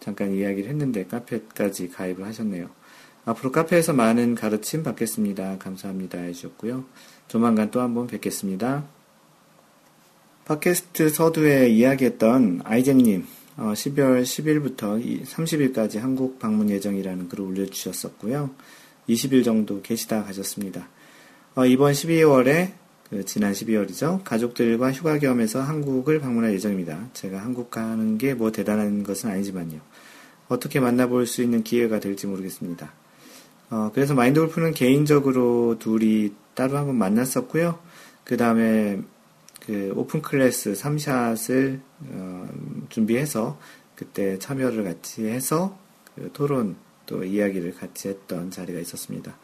[0.00, 2.68] 잠깐 이야기를 했는데 카페까지 가입을 하셨네요.
[3.24, 5.58] 앞으로 카페에서 많은 가르침 받겠습니다.
[5.58, 6.18] 감사합니다.
[6.18, 6.84] 해주셨고요.
[7.28, 8.84] 조만간 또 한번 뵙겠습니다.
[10.44, 13.24] 팟캐스트 서두에 이야기했던 아이젠님,
[13.56, 18.50] 어, 12월 10일부터 30일까지 한국 방문 예정이라는 글을 올려주셨었고요.
[19.08, 20.88] 20일 정도 계시다 가셨습니다.
[21.54, 22.72] 어, 이번 12월에,
[23.08, 24.22] 그 지난 12월이죠.
[24.24, 27.08] 가족들과 휴가 겸해서 한국을 방문할 예정입니다.
[27.14, 29.80] 제가 한국 가는 게 뭐 대단한 것은 아니지만요.
[30.48, 32.92] 어떻게 만나볼 수 있는 기회가 될지 모르겠습니다.
[33.74, 37.80] 어, 그래서 마인드 골프는 개인적으로 둘이 따로 한번 만났었고요.
[38.22, 39.02] 그 다음에
[39.66, 42.48] 그 오픈 클래스 3샷을 어,
[42.88, 43.58] 준비해서
[43.96, 45.76] 그때 참여를 같이 해서
[46.14, 49.36] 그 토론 또 이야기를 같이 했던 자리가 있었습니다.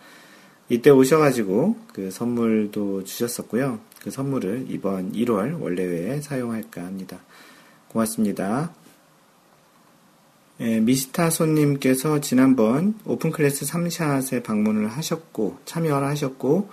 [0.69, 3.81] 이때 오셔가지고 그 선물도 주셨었고요.
[4.01, 7.19] 그 선물을 이번 1월 원래회에 사용할까 합니다.
[7.89, 8.73] 고맙습니다.
[10.63, 16.69] 예, 미스타 손님께서 지난번 open class 3샷에 방문을 하셨고, 참여를 하셨고,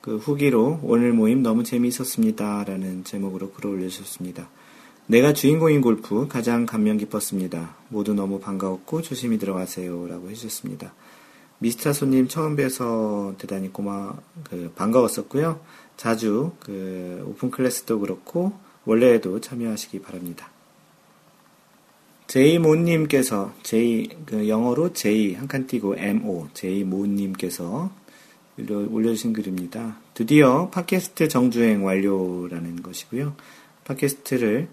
[0.00, 2.64] 그 후기로 오늘 모임 너무 재미있었습니다.
[2.64, 4.48] 라는 제목으로 글을 올려주셨습니다.
[5.06, 7.76] 내가 주인공인 골프 가장 감명 깊었습니다.
[7.90, 10.08] 모두 너무 반가웠고 조심히 들어가세요.
[10.08, 10.92] 라고 해주셨습니다.
[11.60, 14.14] 미스타 손님 처음 뵈서 대단히 고마,
[14.50, 15.60] 그, 반가웠었고요.
[15.96, 18.52] 자주 그 오픈 클래스도 그렇고,
[18.84, 20.50] 원래에도 참여하시기 바랍니다.
[22.28, 27.90] 제이모님께서 제이 그 영어로 제이 한 칸 띄고 mo 제이모님께서
[28.58, 29.98] 올려주신 글입니다.
[30.12, 33.34] 드디어 팟캐스트 정주행 완료라는 것이고요.
[33.84, 34.68] 팟캐스트를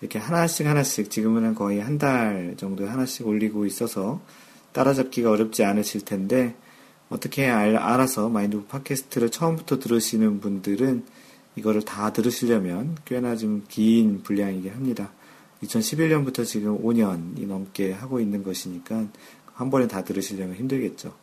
[0.00, 4.20] 이렇게 하나씩 하나씩 지금은 거의 한 달 정도 하나씩 올리고 있어서
[4.72, 6.54] 따라잡기가 어렵지 않으실 텐데
[7.08, 11.04] 어떻게 알, 알아서 마인드 팟캐스트를 처음부터 들으시는 분들은
[11.54, 15.12] 이거를 다 들으시려면 꽤나 좀 긴 분량이긴 합니다.
[15.62, 19.06] 2011년부터 지금 5년이 넘게 하고 있는 것이니까
[19.54, 21.14] 한 번에 다 들으시려면 힘들겠죠.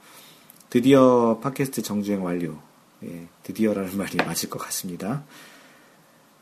[0.70, 2.58] 드디어 팟캐스트 정주행 완료.
[3.04, 5.24] 예, 드디어라는 말이 맞을 것 같습니다.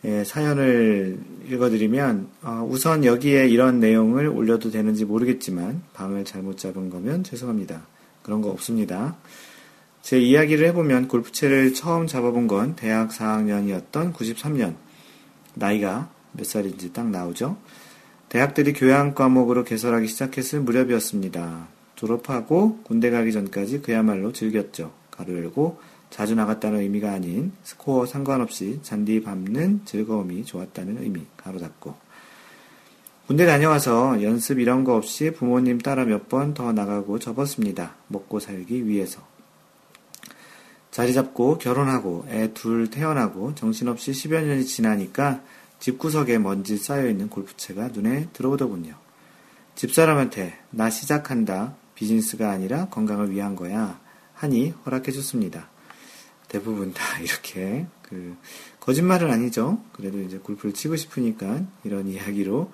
[0.03, 7.23] 예, 사연을 읽어드리면 어, 우선 여기에 이런 내용을 올려도 되는지 모르겠지만 방을 잘못 잡은 거면
[7.23, 7.85] 죄송합니다.
[8.23, 9.17] 그런 거 없습니다.
[10.01, 14.75] 제 이야기를 해보면 골프채를 처음 잡아본 건 대학 4학년이었던 93년.
[15.53, 17.57] 나이가 몇 살인지 딱 나오죠.
[18.31, 21.67] 대학들이 교양 과목으로 개설하기 시작했을 무렵이었습니다.
[21.97, 24.93] 졸업하고 군대 가기 전까지 그야말로 즐겼죠.
[25.11, 31.23] 가로 열고 자주 나갔다는 의미가 아닌 스코어 상관없이 잔디 밟는 즐거움이 좋았다는 의미.
[31.35, 31.93] 가로 닫고.
[33.27, 37.95] 군대 다녀와서 연습 이런 거 없이 부모님 따라 몇 번 더 나가고 접었습니다.
[38.07, 39.21] 먹고 살기 위해서.
[40.89, 45.41] 자리 잡고 결혼하고 애 둘 태어나고 정신없이 10여 년이 지나니까
[45.81, 48.95] 집구석에 먼지 쌓여있는 골프채가 눈에 들어오더군요.
[49.73, 51.75] 집사람한테 나 시작한다.
[51.95, 53.99] 비즈니스가 아니라 건강을 위한 거야.
[54.35, 55.69] 하니 허락해 줬습니다.
[56.47, 58.37] 대부분 다 이렇게 그
[58.79, 59.83] 거짓말은 아니죠.
[59.91, 62.71] 그래도 이제 골프를 치고 싶으니까 이런 이야기로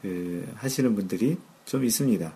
[0.00, 2.32] 그 하시는 분들이 좀 있습니다.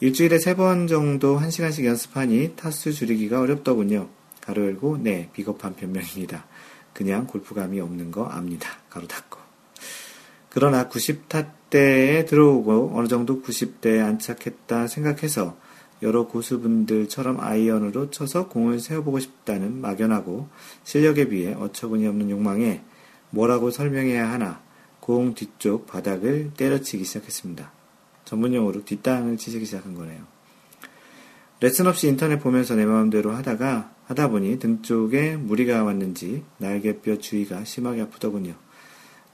[0.00, 4.08] 일주일에 세 번 정도 한 시간씩 연습하니 타수 줄이기가 어렵더군요.
[4.40, 6.46] 가로 열고 네 비겁한 변명입니다.
[6.96, 8.70] 그냥 골프감이 없는 거 압니다.
[8.88, 9.38] 가로 닫고.
[10.48, 15.58] 그러나 90타대에 들어오고 어느 정도 90대에 안착했다 생각해서
[16.00, 20.48] 여러 고수분들처럼 아이언으로 쳐서 공을 세워보고 싶다는 막연하고
[20.84, 22.82] 실력에 비해 어처구니 없는 욕망에
[23.28, 24.62] 뭐라고 설명해야 하나
[25.00, 27.72] 공 뒤쪽 바닥을 때려치기 시작했습니다.
[28.24, 30.22] 전문용어로 뒷땅을 치시기 시작한 거네요.
[31.60, 37.64] 레슨 없이 인터넷 보면서 내 마음대로 하다가 하다 보니 등 쪽에 무리가 왔는지 날개뼈 주위가
[37.64, 38.54] 심하게 아프더군요.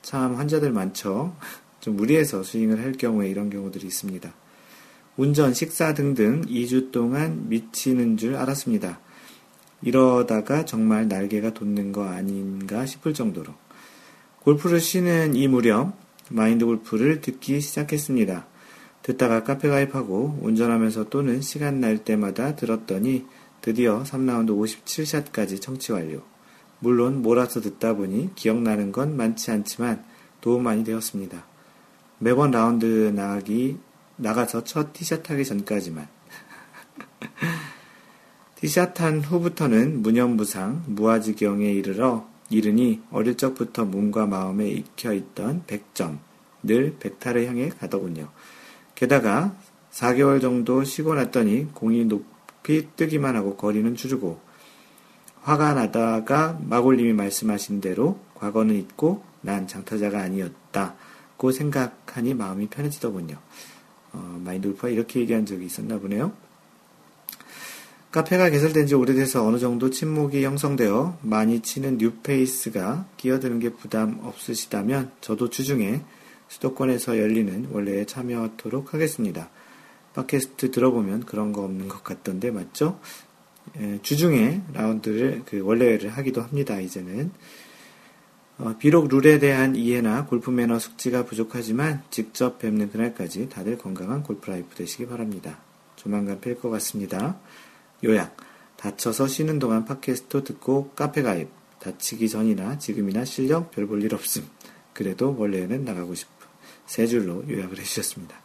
[0.00, 1.36] 참 환자들 많죠.
[1.80, 4.32] 좀 무리해서 스윙을 할 경우에 이런 경우들이 있습니다.
[5.16, 9.00] 운전, 식사 등등 2주 동안 미치는 줄 알았습니다.
[9.82, 13.52] 이러다가 정말 날개가 돋는 거 아닌가 싶을 정도로.
[14.40, 15.92] 골프를 쉬는 이 무렵
[16.30, 18.46] 마인드 골프를 듣기 시작했습니다.
[19.02, 23.26] 듣다가 카페 가입하고 운전하면서 또는 시간 날 때마다 들었더니
[23.62, 26.22] 드디어 3라운드 57샷까지 청취 완료.
[26.80, 30.04] 물론 몰아서 듣다 보니 기억나는 건 많지 않지만
[30.40, 31.46] 도움 많이 되었습니다.
[32.18, 33.78] 매번 라운드 나가기
[34.16, 36.08] 나가서 첫 티샷 하기 전까지만.
[38.56, 46.18] 티샷 한 후부터는 무념무상, 무아지경에 이르러 이르니 어릴 적부터 몸과 마음에 익혀있던 100점,
[46.64, 48.28] 늘 백타를 향해 가더군요.
[48.96, 49.56] 게다가
[49.92, 52.31] 4개월 정도 쉬고 났더니 공이 높
[52.68, 54.40] 이 뜨기만 하고 거리는 줄고
[55.42, 63.36] 화가 나다가 마골님이 말씀하신 대로 과거는 잊고 난 장타자가 아니었다고 생각하니 마음이 편해지더군요.
[64.12, 66.32] 어, 마인드 골프가 이렇게 얘기한 적이 있었나 보네요.
[68.12, 75.10] 카페가 개설된 지 오래돼서 어느 정도 친목이 형성되어 많이 치는 뉴페이스가 끼어드는 게 부담 없으시다면
[75.22, 76.02] 저도 주중에
[76.48, 79.48] 수도권에서 열리는 월례에 참여하도록 하겠습니다.
[80.14, 83.00] 팟캐스트 들어보면 그런 거 없는 것 같던데 맞죠?
[83.78, 86.80] 예, 주중에 라운드를 그 월례를 하기도 합니다.
[86.80, 87.30] 이제는
[88.58, 94.50] 어, 비록 룰에 대한 이해나 골프 매너 숙지가 부족하지만 직접 뵙는 그날까지 다들 건강한 골프
[94.50, 95.58] life 되시기 바랍니다.
[95.96, 97.38] 조만간 뵐 것 같습니다.
[98.04, 98.36] 요약.
[98.76, 101.48] 다쳐서 쉬는 동안 팟캐스트 듣고 카페 가입.
[101.78, 104.44] 다치기 전이나 지금이나 실력 별 볼 일 없음.
[104.92, 106.32] 그래도 원래는 나가고 싶음.
[106.86, 108.41] 세 줄로 요약을 해주셨습니다.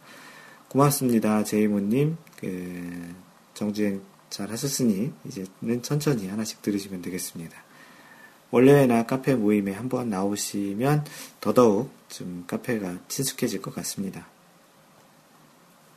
[0.68, 1.44] 고맙습니다.
[1.44, 2.16] 제이모님.
[2.36, 3.14] 그,
[3.54, 4.00] 정주행
[4.30, 7.56] 잘 하셨으니 이제는 천천히 하나씩 들으시면 되겠습니다.
[8.50, 11.04] 원래나 카페 모임에 한번 나오시면
[11.40, 14.26] 더더욱 좀 카페가 친숙해질 것 같습니다.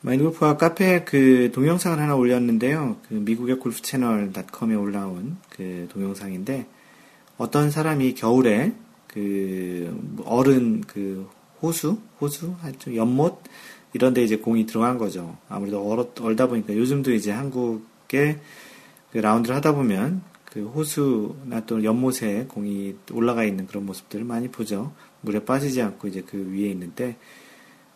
[0.02, 2.98] 마인드골프가 카페 그 동영상을 하나 올렸는데요.
[3.08, 6.66] 그 미국의 골프 채널 닷컴에 올라온 그 동영상인데
[7.38, 8.74] 어떤 사람이 겨울에
[9.08, 11.30] 그 얼은 그
[11.62, 13.44] 호수, 호수, 하여튼 연못
[13.94, 15.38] 이런 데 이제 공이 들어간 거죠.
[15.50, 18.40] 아무래도 얼, 얼다 보니까 요즘도 이제 한국에
[19.12, 24.94] 그 라운드를 하다 보면 그 호수나 또 연못에 공이 올라가 있는 그런 모습들을 많이 보죠.
[25.22, 27.18] 물에 빠지지 않고 이제 그 위에 있는데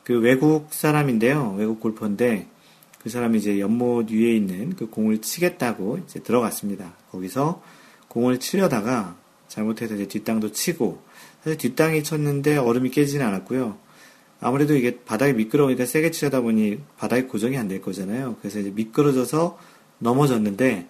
[0.03, 1.55] 그 외국 사람인데요.
[1.57, 2.47] 외국 골퍼인데
[3.01, 6.93] 그 사람이 이제 연못 위에 있는 그 공을 치겠다고 이제 들어갔습니다.
[7.11, 7.61] 거기서
[8.07, 11.01] 공을 치려다가 잘못해서 이제 뒷땅도 치고
[11.43, 13.77] 사실 뒷땅이 쳤는데 얼음이 깨지는 않았고요.
[14.39, 18.37] 아무래도 이게 바닥이 미끄러우니까 세게 치려다 보니 바닥이 고정이 안 될 거잖아요.
[18.41, 19.57] 그래서 이제 미끄러져서
[19.99, 20.87] 넘어졌는데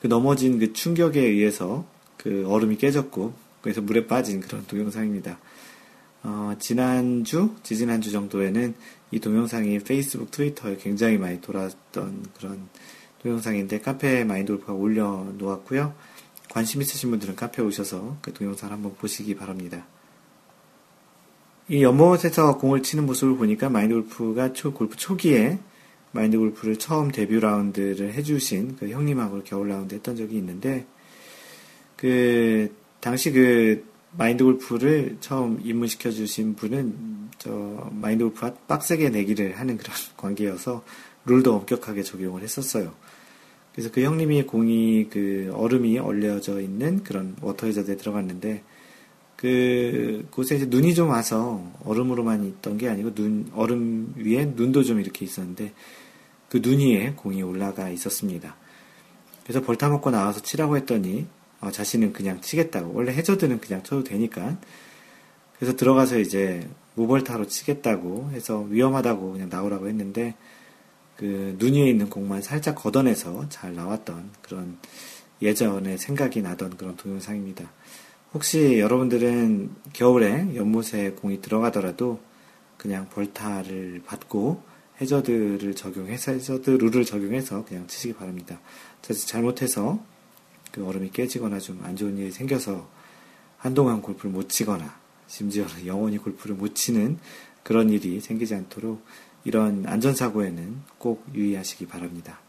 [0.00, 5.38] 그 넘어진 그 충격에 의해서 그 얼음이 깨졌고 그래서 물에 빠진 그런 동영상입니다.
[6.24, 8.74] 어, 지난주, 지지난주 정도에는
[9.10, 12.68] 이 동영상이 페이스북, 트위터에 굉장히 많이 돌았던 그런
[13.22, 15.94] 동영상인데 카페에 마인드골프가 올려놓았고요.
[16.50, 19.86] 관심 있으신 분들은 카페에 오셔서 그 동영상을 한번 보시기 바랍니다.
[21.68, 25.58] 이 연못에서 공을 치는 모습을 보니까 마인드 골프가 초, 골프 초기에
[26.10, 30.86] 마인드 골프를 처음 데뷔 라운드를 해주신 그 형님하고 겨울 라운드 했던 적이 있는데
[31.96, 33.84] 그 당시 그
[34.16, 40.84] 마인드 골프를 처음 입문시켜 주신 분은 저 마인드 골프와 빡세게 내기를 하는 그런 관계여서
[41.24, 42.92] 룰도 엄격하게 적용을 했었어요.
[43.72, 48.62] 그래서 그 형님이 공이 그 얼음이 얼려져 있는 그런 워터 해저드에 들어갔는데
[49.42, 55.00] 그 곳에 이제 눈이 좀 와서 얼음으로만 있던 게 아니고 눈 얼음 위에 눈도 좀
[55.00, 55.72] 이렇게 있었는데
[56.48, 58.56] 그 눈 위에 공이 올라가 있었습니다.
[59.42, 61.26] 그래서 벌타 먹고 나와서 치라고 했더니
[61.60, 62.92] 어, 자신은 그냥 치겠다고.
[62.94, 64.58] 원래 해저드는 그냥 쳐도 되니까.
[65.58, 70.34] 그래서 들어가서 이제 무벌타로 치겠다고 해서 위험하다고 그냥 나오라고 했는데
[71.16, 74.78] 그 눈 위에 있는 공만 살짝 걷어내서 잘 나왔던 그런
[75.40, 77.70] 예전에 생각이 나던 그런 동영상입니다.
[78.34, 82.20] 혹시 여러분들은 겨울에 연못에 공이 들어가더라도
[82.78, 84.62] 그냥 벌타를 받고
[85.00, 88.60] 해저드를 적용해서 해저드 룰을 적용해서 그냥 치시기 바랍니다.
[89.26, 90.02] 잘못해서
[90.70, 92.88] 그 얼음이 깨지거나 좀 안 좋은 일이 생겨서
[93.58, 97.18] 한동안 골프를 못 치거나 심지어는 영원히 골프를 못 치는
[97.62, 99.04] 그런 일이 생기지 않도록
[99.44, 102.40] 이런 안전사고에는 꼭 유의하시기 바랍니다.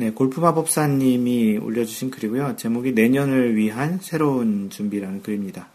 [0.00, 2.56] 네, 골프마법사님이 올려주신 글이고요.
[2.56, 5.68] 제목이 내년을 위한 새로운 준비라는 글입니다.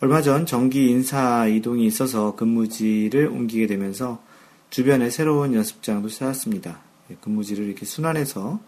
[0.00, 4.24] 얼마 전 정기 인사 이동이 있어서 근무지를 옮기게 되면서
[4.70, 6.80] 주변에 새로운 연습장도 찾았습니다.
[7.08, 8.60] 네, 근무지를 이렇게 순환해서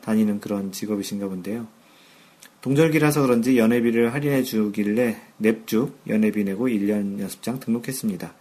[0.00, 1.66] 다니는 그런 직업이신가 본데요.
[2.60, 8.32] 동절기라서 그런지 연회비를 할인해 주길래 넙죽 연회비 내고 1년 연습장 등록했습니다.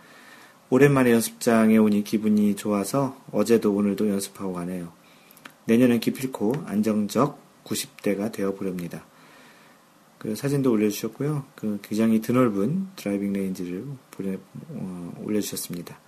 [0.69, 4.98] 오랜만에 연습장에 오니 기분이 좋아서 어제도 오늘도 연습하고 가네요.
[5.69, 9.05] 내년엔 기필코 안정적 90대가 되어 보렵니다.
[10.17, 11.45] 그 사진도 올려주셨고요.
[11.55, 15.99] 그 굉장히 드넓은 driving range를 보내, 어, 올려주셨습니다.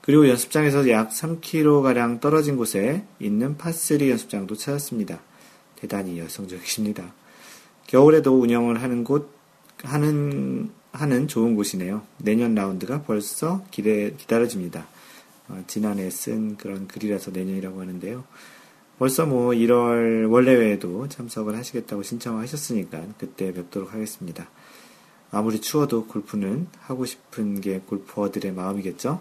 [0.00, 5.20] 그리고 연습장에서 약 3km가량 떨어진 곳에 있는 파3 연습장도 찾았습니다.
[5.76, 7.14] 대단히 여성적이십니다.
[7.86, 9.32] 겨울에도 운영을 하는 곳,
[9.84, 12.02] 하는, 하는 좋은 곳이네요.
[12.18, 14.86] 내년 라운드가 벌써 기대, 기다려집니다.
[15.48, 18.24] 어, 지난해 쓴 그런 글이라서 내년이라고 하는데요.
[18.98, 24.48] 벌써 뭐 1월 원래회에도 참석을 하시겠다고 신청하셨으니까 그때 뵙도록 하겠습니다.
[25.30, 29.20] 아무리 추워도 골프는 하고 싶은 게 골퍼들의 마음이겠죠?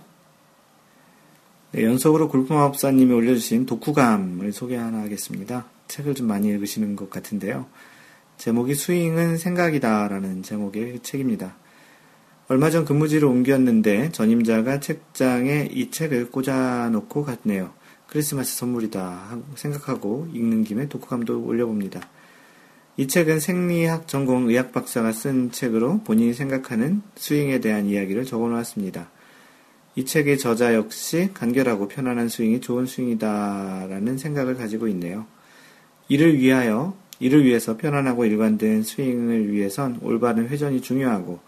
[1.72, 5.66] 네, 연속으로 골프마법사님이 올려주신 독후감을 소개 하나 하겠습니다.
[5.88, 7.66] 책을 좀 많이 읽으시는 것 같은데요.
[8.38, 11.56] 제목이 스윙은 생각이다 라는 제목의 책입니다.
[12.48, 17.74] 얼마 전 근무지를 옮겼는데 전임자가 책장에 이 책을 꽂아놓고 갔네요.
[18.14, 22.00] 크리스마스 선물이다 생각하고 읽는 김에 독후감도 올려봅니다.
[22.96, 29.10] 이 책은 생리학 전공 의학 박사가 쓴 책으로 본인이 생각하는 스윙에 대한 이야기를 적어 놓았습니다.
[29.96, 35.26] 이 책의 저자 역시 간결하고 편안한 스윙이 좋은 스윙이다라는 생각을 가지고 있네요.
[36.08, 41.40] 이를 위하여, 이를 위해서 편안하고 일관된 스윙을 위해선 올바른 회전이 중요하고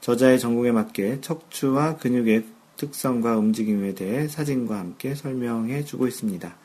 [0.00, 2.44] 저자의 전공에 맞게 척추와 근육의
[2.78, 6.56] 특성과 움직임에 대해 사진과 함께 설명해 주고 있습니다.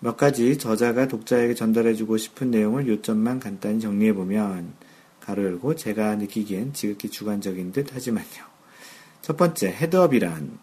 [0.00, 4.72] 몇 가지 저자가 독자에게 전달해 주고 싶은 내용을 요점만 간단히 정리해 보면
[5.20, 8.46] 가로 열고 제가 느끼기엔 지극히 주관적인 듯 하지만요.
[9.20, 10.58] 첫 번째, 헤드업이란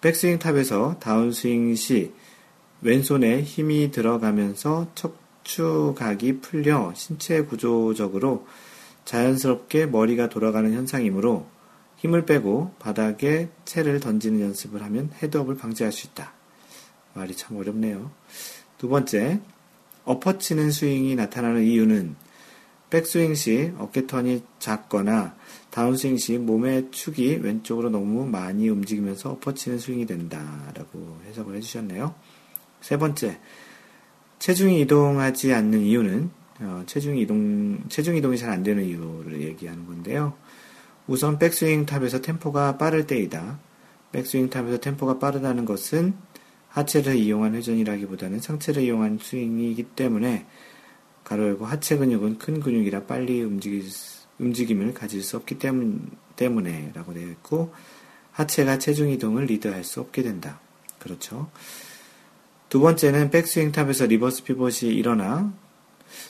[0.00, 2.12] 백스윙 탑에서 다운스윙 시
[2.82, 8.46] 왼손에 힘이 들어가면서 척추각이 풀려 신체 구조적으로
[9.04, 11.46] 자연스럽게 머리가 돌아가는 현상이므로
[12.02, 16.32] 힘을 빼고 바닥에 채를 던지는 연습을 하면 헤드업을 방지할 수 있다.
[17.14, 18.10] 말이 참 어렵네요.
[18.76, 19.40] 두 번째,
[20.04, 22.16] 엎어치는 스윙이 나타나는 이유는
[22.90, 25.36] 백스윙 시 어깨턴이 작거나
[25.70, 32.14] 다운스윙 시 몸의 축이 왼쪽으로 너무 많이 움직이면서 엎어치는 스윙이 된다라고 해석을 해주셨네요.
[32.80, 33.38] 세 번째,
[34.40, 36.30] 체중이 이동하지 않는 이유는
[36.60, 40.34] 어, 체중 이동 체중 이동이 잘 안 되는 이유를 얘기하는 건데요.
[41.06, 43.58] 우선 백스윙 탑에서 템포가 빠를 때이다.
[44.12, 46.14] 백스윙 탑에서 템포가 빠르다는 것은
[46.68, 50.46] 하체를 이용한 회전이라기보다는 상체를 이용한 스윙이기 때문에
[51.24, 53.84] 괄호 열고 하체 근육은 큰 근육이라 빨리 움직일
[54.38, 57.72] 움직임을 가질 수 없기 때문, 때문에 라고 되어 있고
[58.32, 60.60] 하체가 체중 이동을 리드할 수 없게 된다.
[60.98, 61.50] 그렇죠.
[62.68, 65.52] 두 번째는 백스윙 탑에서 reverse pivot이 일어나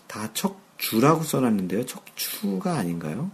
[0.08, 1.86] 다 척주라고 써놨는데요.
[1.86, 3.30] 척추가 아닌가요?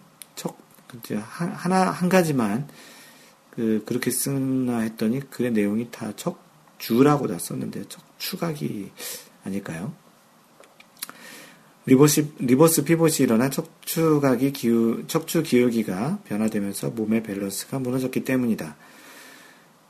[1.02, 2.68] 척 하나 한 가지만
[3.50, 8.90] 그 그렇게 쓰나 했더니 그 내용이 다 척주라고 다 썼는데 척추각이
[9.44, 9.92] 아닐까요?
[11.86, 18.76] reverse, reverse pivot이 일어나 척추각이 기울, 척추 기울기가 변화되면서 몸의 밸런스가 무너졌기 때문이다.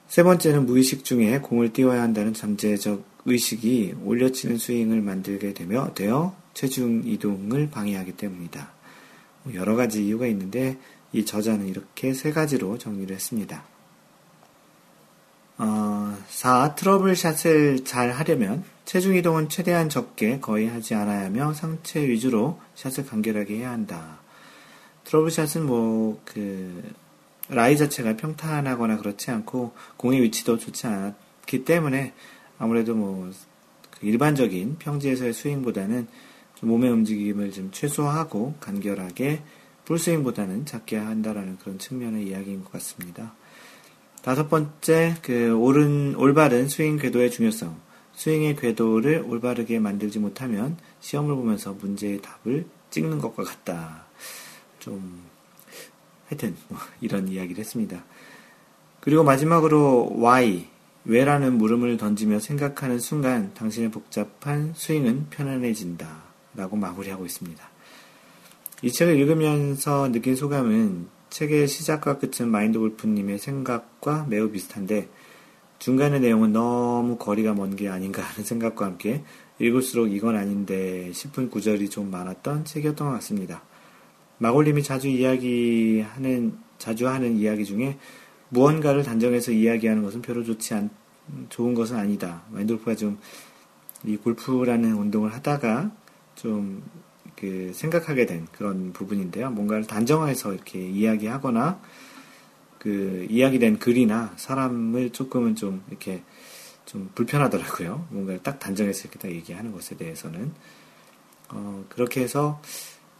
[0.06, 7.02] 세 번째는 무의식 중에 공을 띄워야 한다는 잠재적 의식이 올려치는 스윙을 만들게 되며 되어 체중
[7.04, 8.77] 이동을 방해하기 때문이다.
[9.48, 10.78] 뭐 여러 가지 이유가 있는데
[11.12, 13.64] 이 저자는 이렇게 세 가지로 정리를 했습니다.
[15.56, 16.74] 어, 4.
[16.76, 23.06] 트러블 샷을 잘 하려면 체중 이동은 최대한 적게 거의 하지 않아야 하며 상체 위주로 샷을
[23.06, 24.20] 간결하게 해야 한다.
[25.04, 26.92] 트러블 샷은 뭐, 그,
[27.48, 32.12] 라이 자체가 평탄하거나 그렇지 않고 공의 위치도 좋지 않기 때문에
[32.58, 33.30] 아무래도 뭐,
[33.90, 36.06] 그 일반적인 평지에서의 스윙보다는
[36.62, 39.42] 몸의 움직임을 좀 최소화하고 간결하게
[39.84, 43.32] 풀스윙보다는 작게 한다라는 그런 측면의 이야기인 것 같습니다.
[44.22, 47.80] 다섯 번째, 그, 옳은, 올바른 스윙 궤도의 중요성.
[48.14, 54.04] 스윙의 궤도를 올바르게 만들지 못하면 시험을 보면서 문제의 답을 찍는 것과 같다.
[54.80, 55.22] 좀,
[56.26, 58.04] 하여튼, 뭐 이런 이야기를 했습니다.
[59.00, 60.66] 그리고 마지막으로 why,
[61.04, 66.27] 왜라는 물음을 던지며 생각하는 순간 당신의 복잡한 스윙은 편안해진다.
[66.58, 67.64] 라고 마무리하고 있습니다.
[68.82, 75.08] 이 책을 읽으면서 느낀 소감은 책의 시작과 끝은 마인드 골프님의 생각과 매우 비슷한데
[75.78, 79.22] 중간의 내용은 너무 거리가 먼 게 아닌가 하는 생각과 함께
[79.60, 83.62] 읽을수록 이건 아닌데 싶은 구절이 좀 많았던 책이었던 것 같습니다.
[84.38, 87.98] 마골님이 자주 이야기하는, 자주 하는 이야기 중에
[88.48, 90.90] 무언가를 단정해서 이야기하는 것은 별로 좋지 않,
[91.50, 92.42] 좋은 것은 아니다.
[92.50, 93.18] 마인돌프가 좀
[94.04, 95.90] 이 골프라는 운동을 하다가
[96.38, 96.82] 좀
[97.38, 99.50] 그 생각하게 된 그런 부분인데요.
[99.50, 101.80] 뭔가를 단정해서 이렇게 이야기하거나
[102.78, 106.22] 그 이야기된 글이나 사람을 조금은 좀 이렇게
[106.84, 108.08] 좀 불편하더라고요.
[108.10, 110.52] 뭔가를 딱 단정해서 이렇게 딱 얘기하는 것에 대해서는.
[111.50, 112.60] 어, 그렇게 해서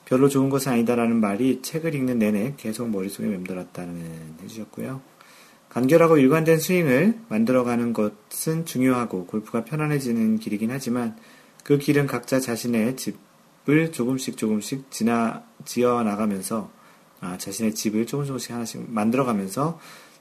[0.04, 5.00] 별로 좋은 것은 아니다라는 말이 책을 읽는 내내 계속 머릿속에 맴돌았다는 해주셨고요.
[5.68, 11.16] 간결하고 일관된 스윙을 만들어가는 것은 중요하고 골프가 편안해지는 길이긴 하지만
[11.64, 16.70] 그 길은 각자 자신의 집을 조금씩 조금씩 지나, 지어 나가면서
[17.20, 19.78] 아, 자신의 집을 조금 조금씩 하나씩 만들어가면서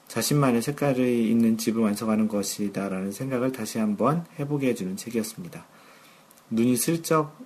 [0.08, 5.66] 자신만의 색깔이 있는 집을 완성하는 것이다라는 생각을 다시 한번 해보게 해주는 책이었습니다.
[6.50, 7.36] 눈이 슬쩍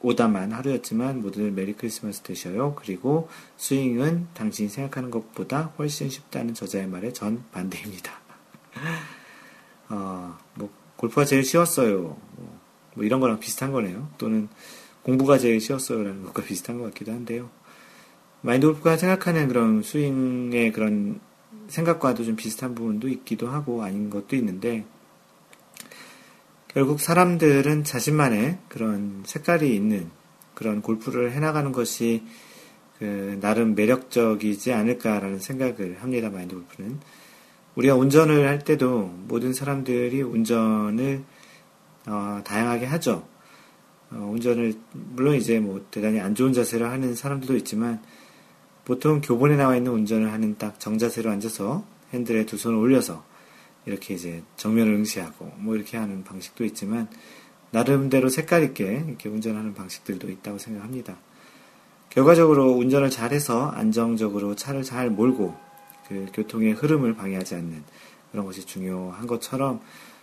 [0.00, 2.74] 오다만 하루였지만 모두들 메리 크리스마스 되셔요.
[2.76, 8.12] 그리고 스윙은 당신이 생각하는 것보다 훨씬 쉽다는 저자의 말에 전 반대입니다.
[9.90, 12.16] 어, 뭐, 골프가 제일 쉬웠어요.
[12.98, 14.08] 뭐, 뭐 이런 거랑 비슷한 거네요.
[14.18, 14.48] 또는
[15.02, 17.48] 공부가 제일 쉬웠어요라는 것과 비슷한 것 같기도 한데요.
[18.42, 21.20] 마인드 골프가 생각하는 그런 스윙의 그런
[21.68, 24.84] 생각과도 좀 비슷한 부분도 있기도 하고 아닌 것도 있는데
[26.68, 30.10] 결국 사람들은 자신만의 그런 색깔이 있는
[30.54, 32.22] 그런 골프를 해나가는 것이
[32.98, 36.30] 그 나름 매력적이지 않을까라는 생각을 합니다.
[36.30, 36.98] 마인드 골프는
[37.76, 41.22] 우리가 운전을 할 때도 모든 사람들이 운전을
[42.08, 43.26] 어, 다양하게 하죠.
[44.10, 48.02] 어, 운전을 물론 이제 뭐 대단히 안 좋은 자세를 하는 사람들도 있지만
[48.84, 51.84] 보통 교본에 나와 있는 운전을 하는 딱 정자세로 앉아서
[52.14, 53.22] 핸들에 두 손을 올려서
[53.84, 57.08] 이렇게 이제 정면을 응시하고 뭐 이렇게 하는 방식도 있지만
[57.70, 61.18] 나름대로 색깔 있게 이렇게 운전하는 방식들도 있다고 생각합니다.
[62.08, 65.54] 결과적으로 운전을 잘해서 안정적으로 차를 잘 몰고
[66.08, 67.84] 그 교통의 흐름을 방해하지 않는
[68.32, 69.80] 그런 것이 중요한 것처럼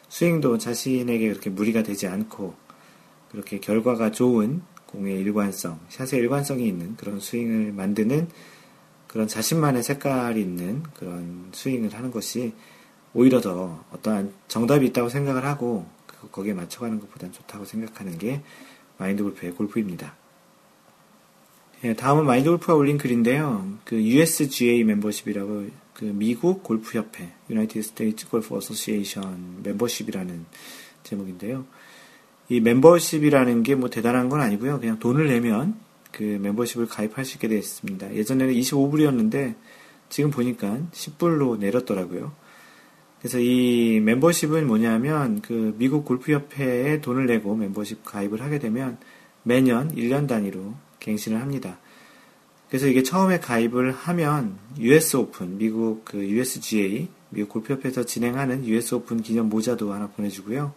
[0.09, 2.55] 스윙도 자신에게 그렇게 무리가 되지 않고
[3.31, 8.29] 그렇게 결과가 좋은 공의 일관성, 샷의 일관성이 있는 그런 스윙을 만드는
[9.07, 12.53] 그런 자신만의 색깔이 있는 그런 스윙을 하는 것이
[13.13, 15.85] 오히려 더 어떠한 정답이 있다고 생각을 하고
[16.31, 18.41] 거기에 맞춰가는 것보다는 좋다고 생각하는 게
[18.97, 20.15] 마인드 골프의 골프입니다.
[21.83, 23.77] 예, 다음은 마인드 골프가 올린 글인데요.
[23.83, 30.45] 그 USGA 멤버십이라고 그 미국 골프 협회 United States Golf Association 멤버십이라는
[31.03, 31.65] 제목인데요.
[32.49, 34.79] 이 멤버십이라는 게 뭐 대단한 건 아니고요.
[34.79, 35.79] 그냥 돈을 내면
[36.11, 38.13] 그 멤버십을 가입할 수 있게 되어 있습니다.
[38.13, 39.55] 예전에는 25불이었는데
[40.09, 42.33] 지금 보니까 10불로 내렸더라고요.
[43.19, 48.97] 그래서 이 멤버십은 뭐냐면 그 미국 골프협회에 돈을 내고 멤버십 가입을 하게 되면
[49.43, 51.79] 매년 1년 단위로 갱신을 합니다.
[52.69, 59.21] 그래서 이게 처음에 가입을 하면 US 오픈, 미국 그 USGA, 미국 골프협회에서 진행하는 US 오픈
[59.21, 60.73] 기념 모자도 하나 보내주고요.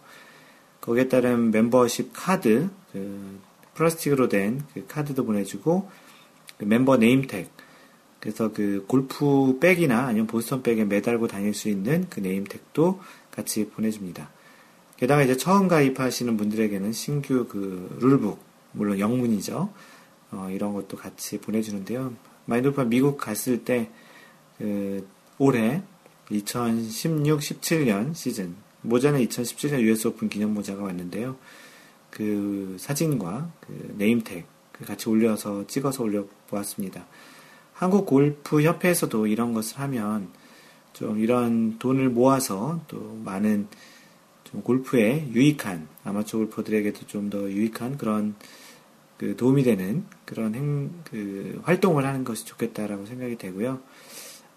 [0.81, 3.39] 거기에 따른 멤버십 카드, 그
[3.73, 5.89] 플라스틱으로 된 그 카드도 보내주고,
[6.57, 7.49] 그 멤버 name tag,
[8.19, 12.99] 그래서 그 골프 백이나 아니면 보스턴 백에 매달고 다닐 수 있는 그 name tag도
[13.31, 14.29] 같이 보내줍니다.
[14.97, 18.39] 게다가 이제 처음 가입하시는 분들에게는 신규 그 rule book,
[18.73, 19.71] 물론 영문이죠.
[20.31, 22.13] 어, 이런 것도 같이 보내주는데요.
[22.45, 23.89] 마인돌파 미국 갔을 때,
[24.57, 25.07] 그,
[25.37, 25.81] 올해
[26.29, 31.35] 2016, 17년 시즌, 모자는 2017년 US 오픈 기념 모자가 왔는데요.
[32.09, 34.45] 그 사진과 그 네임택
[34.85, 37.05] 같이 올려서 찍어서 올려 보았습니다.
[37.73, 40.29] 한국 골프 협회에서도 이런 것을 하면
[40.93, 43.67] 좀 이런 돈을 모아서 또 많은
[44.43, 48.35] 좀 골프에 유익한 아마추어 골퍼들에게도 좀 더 유익한 그런
[49.19, 53.81] 그 도움이 되는 그런 행, 그 활동을 하는 것이 좋겠다라고 생각이 되고요.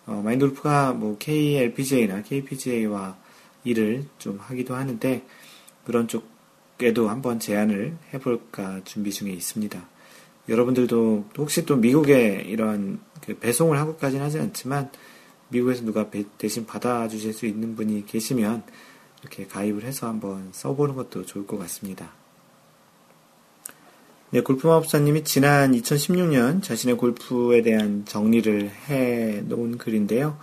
[0.06, 3.16] 어, 마인드 골프가 뭐 KLPGA나 KPGA와
[3.64, 5.26] 일을 좀 하기도 하는데
[5.84, 9.84] 그런 쪽에도 한번 제안을 해볼까 준비 중에 있습니다.
[10.48, 14.90] 여러분들도 혹시 또 미국에 이런 그 배송을 하고까지는 하지 않지만
[15.48, 16.08] 미국에서 누가
[16.38, 18.62] 대신 받아주실 수 있는 분이 계시면
[19.22, 22.22] 이렇게 가입을 해서 한번 써보는 것도 좋을 것 같습니다.
[24.35, 30.39] 네, 골프 마법사님이 지난 2016년 자신의 골프에 대한 정리를 해 놓은 글인데요.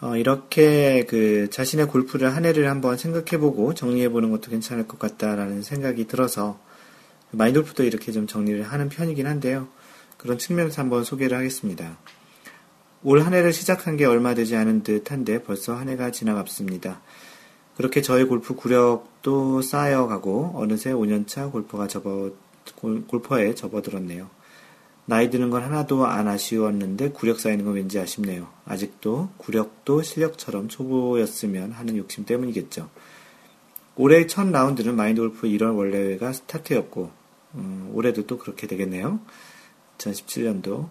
[0.00, 6.06] 어, 이렇게 그 자신의 골프를 한 해를 한번 생각해보고 정리해보는 것도 괜찮을 것 같다라는 생각이
[6.06, 6.60] 들어서
[7.32, 9.66] 마인돌프도 이렇게 좀 정리를 하는 편이긴 한데요.
[10.16, 11.98] 그런 측면에서 한번 소개를 하겠습니다.
[13.02, 17.00] 올 한 해를 시작한 게 얼마 되지 않은 듯 한데 벌써 한 해가 지나갔습니다.
[17.76, 22.30] 그렇게 저의 골프 구력도 쌓여가고 어느새 5년차 골퍼가 접어,
[22.76, 24.28] 골퍼에 접어들었네요.
[25.04, 28.48] 나이 드는 건 하나도 안 아쉬웠는데 구력 쌓이는 건 왠지 아쉽네요.
[28.64, 32.88] 아직도 구력도 실력처럼 초보였으면 하는 욕심 때문이겠죠.
[33.96, 37.10] 올해 첫 라운드는 마인드 골프 1월 원래회가 스타트였고
[37.56, 39.20] 음, 올해도 또 그렇게 되겠네요.
[39.98, 40.88] 2017년도.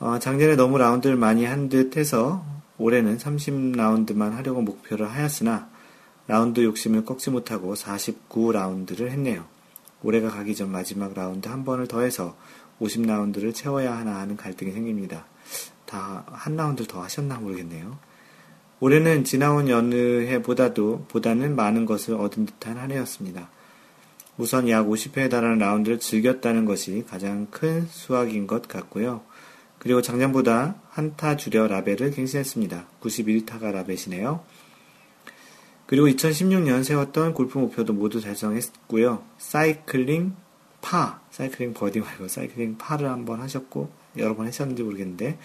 [0.00, 2.44] 어, 작년에 너무 라운드를 많이 한 듯 해서
[2.78, 5.68] 올해는 30라운드만 하려고 목표를 하였으나
[6.26, 9.46] 라운드 욕심을 꺾지 못하고 49라운드를 했네요.
[10.04, 12.36] 올해가 가기 전 마지막 라운드 한 번을 더해서
[12.80, 15.26] 50라운드를 채워야 하나 하는 갈등이 생깁니다.
[15.86, 17.98] 다 한 라운드 더 하셨나 모르겠네요.
[18.80, 23.48] 올해는 지나온 여느 해보다도 보다는 많은 것을 얻은 듯한 한 해였습니다.
[24.36, 29.22] 우선 약 50회에 달하는 라운드를 즐겼다는 것이 가장 큰 수확인 것 같고요.
[29.78, 32.86] 그리고 작년보다 한타 줄여 라베를 갱신했습니다.
[33.00, 34.44] 91타가 라베네요.
[35.94, 39.24] 그리고 2016년 세웠던 골프 목표도 모두 달성했고요.
[39.38, 40.34] 사이클링
[40.80, 45.38] 파, 사이클링 버디 말고 사이클링 파를 한번 하셨고 여러 번 하셨는지 모르겠는데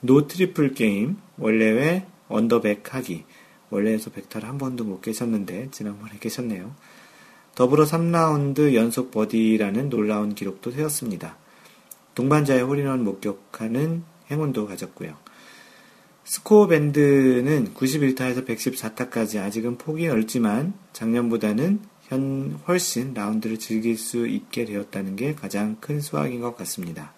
[0.00, 3.24] no triple 게임 월례회 언더백 하기
[3.70, 6.72] 월례회에서 백타를 한 번도 못 깨셨는데 지난번에 깨셨네요.
[7.56, 11.36] 더불어 3라운드 연속 버디라는 놀라운 기록도 세웠습니다.
[12.14, 15.23] 동반자의 홀인원 목격하는 행운도 가졌고요.
[16.24, 25.16] 스코어 밴드는 91타에서 114타까지 아직은 폭이 넓지만 작년보다는 현 훨씬 라운드를 즐길 수 있게 되었다는
[25.16, 27.12] 게 가장 큰 수확인 것 같습니다.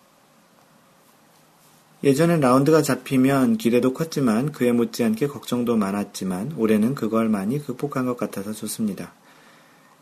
[2.04, 8.52] 예전엔 라운드가 잡히면 기대도 컸지만 그에 못지않게 걱정도 많았지만 올해는 그걸 많이 극복한 것 같아서
[8.52, 9.12] 좋습니다.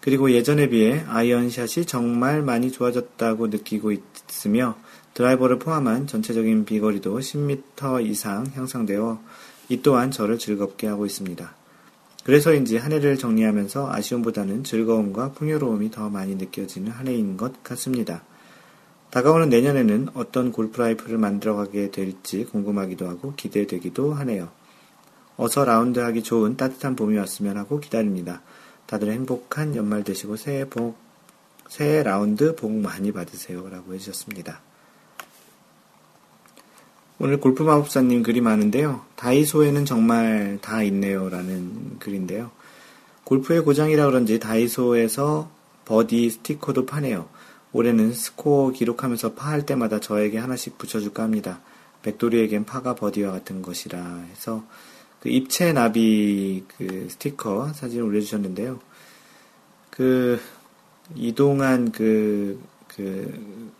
[0.00, 4.76] 그리고 예전에 비해 아이언샷이 정말 많이 좋아졌다고 느끼고 있으며
[5.14, 9.20] 드라이버를 포함한 전체적인 비거리도 10m 이상 향상되어
[9.68, 11.54] 이 또한 저를 즐겁게 하고 있습니다.
[12.24, 18.22] 그래서인지 한 해를 정리하면서 아쉬움보다는 즐거움과 풍요로움이 더 많이 느껴지는 한 해인 것 같습니다.
[19.10, 24.48] 다가오는 내년에는 어떤 골프 life를 만들어가게 될지 궁금하기도 하고 기대되기도 하네요.
[25.36, 28.42] 어서 라운드 하기 좋은 따뜻한 봄이 왔으면 하고 기다립니다.
[28.86, 30.96] 다들 행복한 연말 되시고 새해 복,
[31.68, 33.68] 새해 라운드 복 많이 받으세요.
[33.68, 34.60] 라고 해주셨습니다.
[37.20, 39.04] 오늘 골프 마법사님 글이 많은데요.
[39.14, 41.28] 다이소에는 정말 다 있네요.
[41.28, 42.50] 라는 글인데요.
[43.22, 45.48] 골프의 고장이라 그런지 다이소에서
[45.84, 47.28] 버디 스티커도 파네요.
[47.72, 51.60] 올해는 스코어 기록하면서 파할 때마다 저에게 하나씩 붙여줄까 합니다.
[52.02, 54.64] 백돌이에겐 파가 버디와 같은 것이라 해서
[55.20, 58.80] 그 입체 나비 그 스티커 사진을 올려주셨는데요.
[59.90, 60.40] 그
[61.14, 63.72] 이동한 그, 그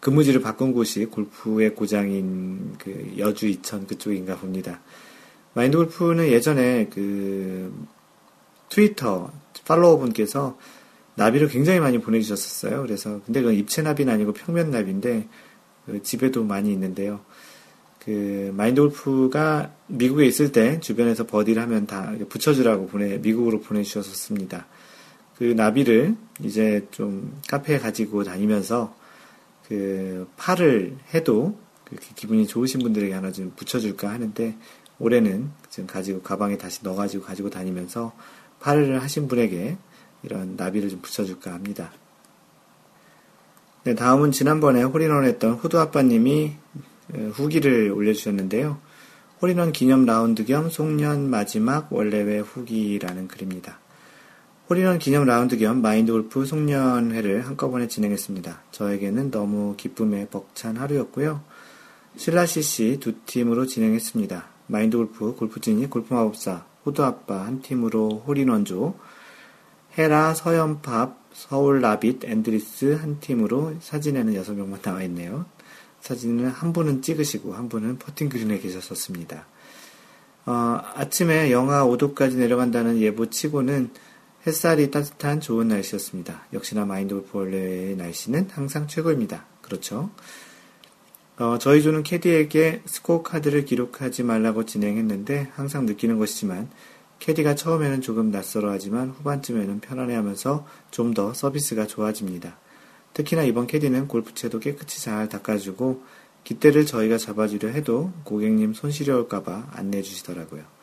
[0.00, 4.80] 근무지를 바꾼 곳이 골프의 고장인 그 여주 이천 그쪽인가 봅니다.
[5.54, 7.72] 마인드 골프는 예전에 그
[8.68, 9.32] 트위터
[9.66, 10.56] 팔로워 분께서
[11.16, 12.82] 나비를 굉장히 많이 보내주셨었어요.
[12.82, 15.28] 그래서 근데 그건 입체 나비는 아니고 평면 나비인데
[15.86, 17.20] 그 집에도 많이 있는데요.
[18.04, 24.66] 그 마인드 골프가 미국에 있을 때 주변에서 버디를 하면 다 붙여주라고 보내 미국으로 보내주셨었습니다.
[25.36, 28.96] 그 나비를 이제 좀 카페에 가지고 다니면서
[29.68, 31.58] 그 팔을 해도
[32.16, 34.56] 기분이 좋으신 분들에게 하나 좀 붙여줄까 하는데
[34.98, 38.12] 올해는 지금 가지고 가방에 다시 넣어가지고 가지고 다니면서
[38.60, 39.76] 파를 하신 분에게
[40.22, 41.92] 이런 나비를 좀 붙여줄까 합니다.
[43.84, 46.52] 네, 다음은 지난번에 홀인원 했던 호두 아빠님이
[47.14, 48.78] 어, 후기를 올려주셨는데요.
[49.40, 53.77] 홀인원 기념 라운드 겸 송년 마지막 월례회 후기라는 글입니다.
[54.70, 58.64] 홀인원 기념 라운드 겸 마인드 골프 송년회를 한꺼번에 진행했습니다.
[58.70, 61.40] 저에게는 너무 기쁨에 벅찬 하루였고요.
[62.16, 64.44] 신라 CC 두 팀으로 진행했습니다.
[64.66, 68.94] 마인드 골프, 골프진이 골프 마법사, 호두 아빠 한 팀으로 홀인원조,
[69.96, 75.46] 헤라, 서연팝, 서울 라빗, 앤드리스 한 팀으로 사진에는 6명만 나와 있네요.
[76.02, 79.46] 사진을 한 분은 찍으시고 한 분은 퍼팅 그린에 계셨었습니다.
[80.44, 83.90] 어, 아침에 영하 5도까지 내려간다는 예보 치고는
[84.46, 86.46] 햇살이 따뜻한 좋은 날씨였습니다.
[86.52, 89.46] 역시나 마인드 골프 원래의 날씨는 항상 최고입니다.
[89.62, 90.10] 그렇죠?
[91.38, 96.68] 어, 저희 조는 캐디에게 스코어 카드를 기록하지 말라고 진행했는데 항상 느끼는 것이지만
[97.18, 102.56] 캐디가 처음에는 조금 낯설어하지만 후반쯤에는 편안해하면서 좀 더 서비스가 좋아집니다.
[103.12, 106.02] 특히나 이번 캐디는 골프채도 깨끗이 잘 닦아주고
[106.44, 110.77] 깃대를 저희가 잡아주려 해도 고객님 손 시려울까봐 안내해 주시더라고요.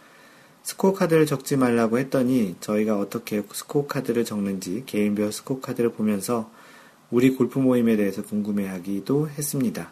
[0.66, 6.50] 스코어 카드를 적지 말라고 했더니 저희가 어떻게 스코어 카드를 적는지 개인별 스코어 카드를 보면서
[7.12, 9.92] 우리 골프 모임에 대해서 궁금해하기도 했습니다.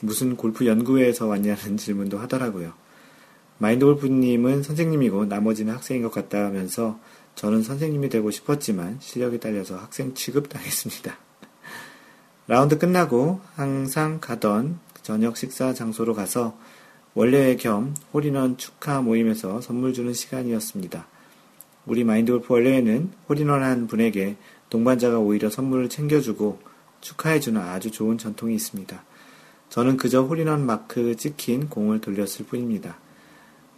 [0.00, 2.72] 무슨 골프 연구회에서 왔냐는 질문도 하더라고요.
[3.58, 6.98] 마인드 골프님은 선생님이고 나머지는 학생인 것 같다 하면서
[7.34, 11.18] 저는 선생님이 되고 싶었지만 실력이 딸려서 학생 취급당했습니다.
[12.48, 16.56] 라운드 끝나고 항상 가던 저녁 식사 장소로 가서
[17.18, 21.08] 원래의 겸 홀인원 축하 모임에서 선물 주는 시간이었습니다.
[21.84, 24.36] 우리 마인드 골프 월례회에는 홀인원 한 분에게
[24.70, 26.60] 동반자가 오히려 선물을 챙겨주고
[27.00, 29.02] 축하해주는 아주 좋은 전통이 있습니다.
[29.68, 33.00] 저는 그저 홀인원 마크 찍힌 공을 돌렸을 뿐입니다.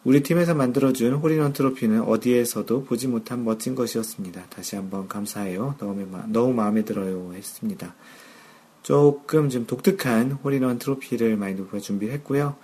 [0.04, 4.48] 우리 팀에서 만들어준 홀인원 트로피는 어디에서도 보지 못한 멋진 것이었습니다.
[4.50, 5.76] 다시 한번 감사해요.
[5.78, 7.32] 너무, 너무 마음에 들어요.
[7.32, 7.94] 했습니다.
[8.82, 12.56] 조금 좀 독특한 홀인원 트로피를 마인드골프가 준비했고요.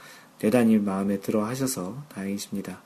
[0.46, 2.80] 대단히 마음에 들어 하셔서 다행이십니다.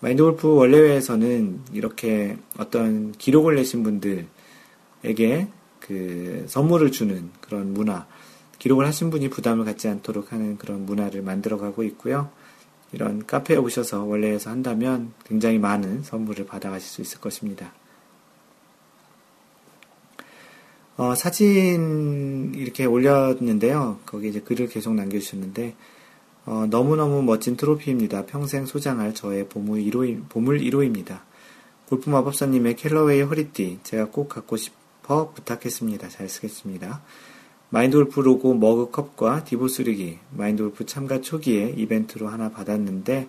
[0.00, 5.46] 마인드 골프 원래회에서는 이렇게 어떤 기록을 내신 분들에게
[5.78, 8.08] 그 선물을 주는 그런 문화,
[8.58, 12.28] 기록을 하신 분이 부담을 갖지 않도록 하는 그런 문화를 만들어 가고 있고요.
[12.90, 17.72] 이런 카페에 오셔서 원래에서 한다면 굉장히 많은 선물을 받아가실 수 있을 것입니다.
[20.96, 24.00] 어, 사진 이렇게 올렸는데요.
[24.06, 25.76] 거기 이제 글을 계속 남겨주셨는데,
[26.46, 28.26] 어, 너무너무 멋진 트로피입니다.
[28.26, 31.20] 평생 소장할 저의 보물 1호, 보물 1호입니다.
[31.86, 36.08] 골프 마법사님의 캘러웨이 허리띠, 제가 꼭 갖고 싶어 부탁했습니다.
[36.08, 37.02] 잘 쓰겠습니다.
[37.70, 43.28] 마인드골프 로고 머그컵과 divot 수리기 마인드골프 참가 초기에 이벤트로 하나 받았는데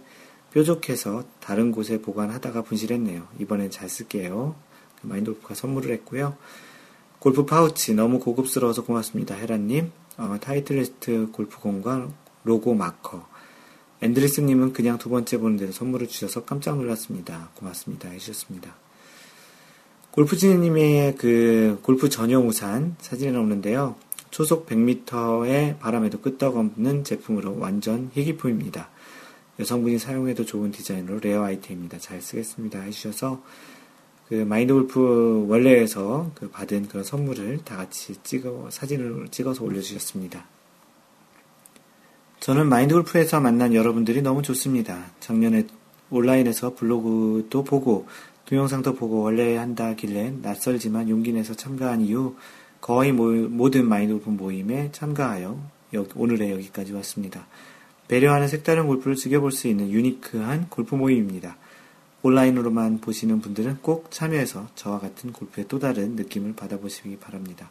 [0.52, 3.28] 뾰족해서 다른 곳에 보관하다가 분실했네요.
[3.40, 4.56] 이번엔 잘 쓸게요.
[5.04, 6.36] 마인드골프가 선물을 했고요.
[7.20, 9.36] 골프 파우치 너무 고급스러워서 고맙습니다.
[9.36, 9.92] 헤라님.
[10.18, 12.10] 어, 타이틀리스트 골프공과
[12.44, 13.28] 로고 마커.
[14.02, 17.50] 앤드리스님은 그냥 두 번째 보는데도 선물을 주셔서 깜짝 놀랐습니다.
[17.56, 18.10] 고맙습니다.
[18.10, 18.76] 해주셨습니다.
[20.12, 23.96] 골프지님의 그 골프 전용 우산 사진에 나오는데요.
[24.32, 28.90] 초속 100m의 바람에도 끄떡없는 제품으로 완전 희귀품입니다.
[29.60, 32.00] 여성분이 사용해도 좋은 디자인으로 rare 아이템입니다.
[32.00, 32.80] 잘 쓰겠습니다.
[32.82, 33.42] 해주셔서
[34.28, 40.46] 그 마인드 골프 월례회에서 그 받은 그런 선물을 다 같이 찍어 사진을 찍어서 올려주셨습니다.
[42.42, 45.12] 저는 마인드 골프에서 만난 여러분들이 너무 좋습니다.
[45.20, 45.68] 작년에
[46.10, 48.08] 온라인에서 블로그도 보고
[48.46, 52.36] 동영상도 보고 원래 한다길래 낯설지만 용기 내서 참가한 이후
[52.82, 55.56] 거의 모든 마인드 골프 모임에 참가하여
[56.16, 57.46] 오늘의 여기까지 왔습니다.
[58.08, 61.58] 배려하는 색다른 골프를 즐겨볼 수 있는 유니크한 골프 모임입니다.
[62.24, 67.70] 온라인으로만 보시는 분들은 꼭 참여해서 저와 같은 골프의 또 다른 느낌을 받아보시기 바랍니다.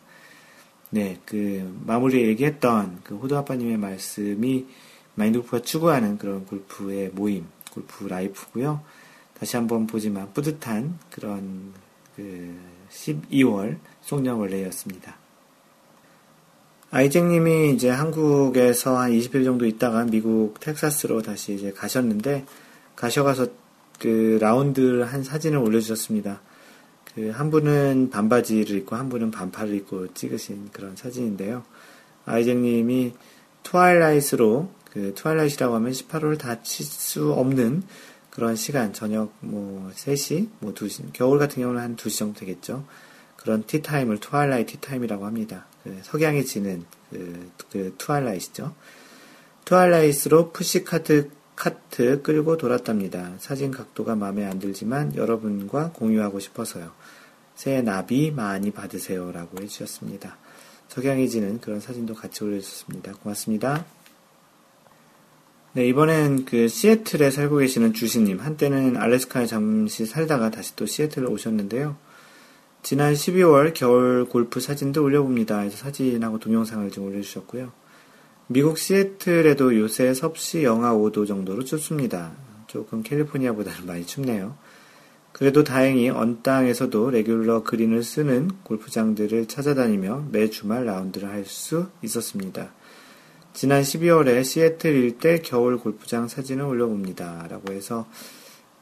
[0.91, 4.66] 네, 그 마무리에 얘기했던 그 호두 아빠님의 말씀이
[5.14, 8.80] 마인드 골프가 추구하는 그런 골프의 모임, 골프 라이프고요.
[9.38, 11.72] 다시 한번 보지만 뿌듯한 그런
[12.16, 12.55] 그
[12.91, 15.16] 12월 송년원래였습니다.
[16.91, 22.45] 아이잭님이 이제 한국에서 한 20일 정도 있다가 미국 텍사스로 다시 이제 가셨는데
[22.97, 23.47] 가셔가서
[24.01, 26.41] 그 라운드 한 사진을 올려주셨습니다.
[27.15, 31.65] 그 한 분은 반바지를 입고 한 분은 반팔을 입고 찍으신 그런 사진인데요.
[32.27, 33.15] 아이잭님이
[33.62, 37.83] twilight로 그 twilight라고 하면 18홀을 다 칠 수 없는
[38.31, 42.85] 그런 시간, 저녁 뭐 3시, 뭐 2시, 겨울 같은 경우는 한 2시 정도 되겠죠.
[43.37, 45.67] 그런 티타임을 트와일라이트 티타임이라고 합니다.
[45.83, 48.75] 그 석양이 지는 그, 그 twilight죠.
[49.64, 53.35] twilight로 push cart 카트 끌고 돌았답니다.
[53.39, 56.93] 사진 각도가 마음에 안 들지만 여러분과 공유하고 싶어서요.
[57.61, 60.39] 새해 나비 많이 받으세요 라고 해주셨습니다.
[60.89, 63.13] 석양이 지는 그런 사진도 같이 올려주셨습니다.
[63.23, 63.85] 고맙습니다.
[65.75, 68.41] 네, 이번엔 그 시애틀에 살고 계시는 주시님.
[68.41, 71.99] 한때는 알래스카에 잠시 살다가 다시 또 시애틀에 오셨는데요.
[72.83, 75.59] 지난 12월 겨울 골프 사진도 올려봅니다.
[75.59, 77.73] 그래서 사진하고 동영상을 좀 올려주셨고요.
[78.47, 82.33] 미국 시애틀에도 요새 섭씨 영하 5도 정도로 춥습니다.
[82.69, 84.57] 조금 캘리포니아보다는 많이 춥네요.
[85.33, 92.72] 그래도 다행히 언 땅에서도 레귤러 그린을 쓰는 골프장들을 찾아다니며 매 주말 라운드를 할 수 있었습니다.
[93.53, 97.47] 지난 12월에 시애틀 일대 겨울 골프장 사진을 올려봅니다.
[97.49, 98.07] 라고 해서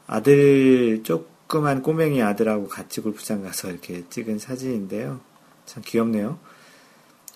[0.06, 5.20] 아들, 조그만 꼬맹이 아들하고 같이 골프장 가서 이렇게 찍은 사진인데요.
[5.64, 6.38] 참 귀엽네요.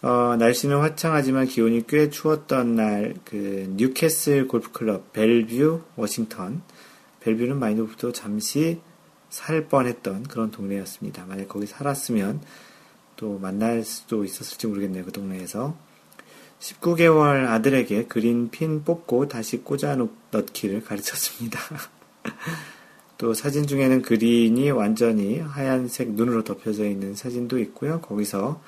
[0.03, 6.63] 어, 날씨는 화창하지만 기온이 꽤 추웠던 날, 그, 뉴캐슬 골프클럽, 벨뷰, 워싱턴.
[7.21, 8.81] 벨뷰는 마인드골프도 잠시
[9.33, 11.25] 살 뻔했던 그런 동네였습니다.
[11.25, 12.43] 만약 거기 살았으면
[13.17, 15.07] 또 만날 수도 있었을지 모르겠네요.
[15.07, 15.75] 그 동네에서.
[16.61, 19.97] 19개월 아들에게 그린 핀 뽑고 다시 꽂아
[20.33, 21.59] 넣기를 가르쳤습니다.
[23.17, 28.03] 또 사진 중에는 그린이 완전히 하얀색 눈으로 덮여져 있는 사진도 있고요.
[28.03, 28.63] 거기서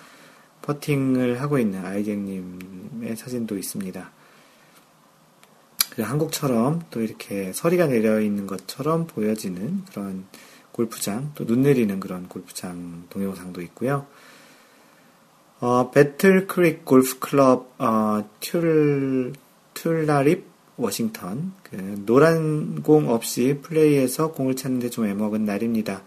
[0.63, 4.11] 퍼팅을 하고 있는 아이갱님의 사진도 있습니다.
[5.91, 10.25] 그 한국처럼 또 이렇게 서리가 내려 있는 것처럼 보여지는 그런
[10.75, 14.07] 골프장, 또 눈 내리는 그런 골프장 동영상도 있고요.
[15.61, 19.33] 어, 배틀 크릭 골프 클럽, 어, 툴,
[19.73, 20.47] 툴라립,
[20.77, 21.53] 워싱턴.
[21.63, 26.03] 그 노란 공 없이 플레이해서 공을 찾는데 좀 애먹은 날입니다.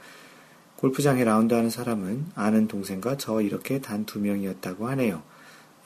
[0.75, 5.23] 골프장에 라운드하는 사람은 아는 동생과 저 이렇게 단 두 명이었다고 하네요.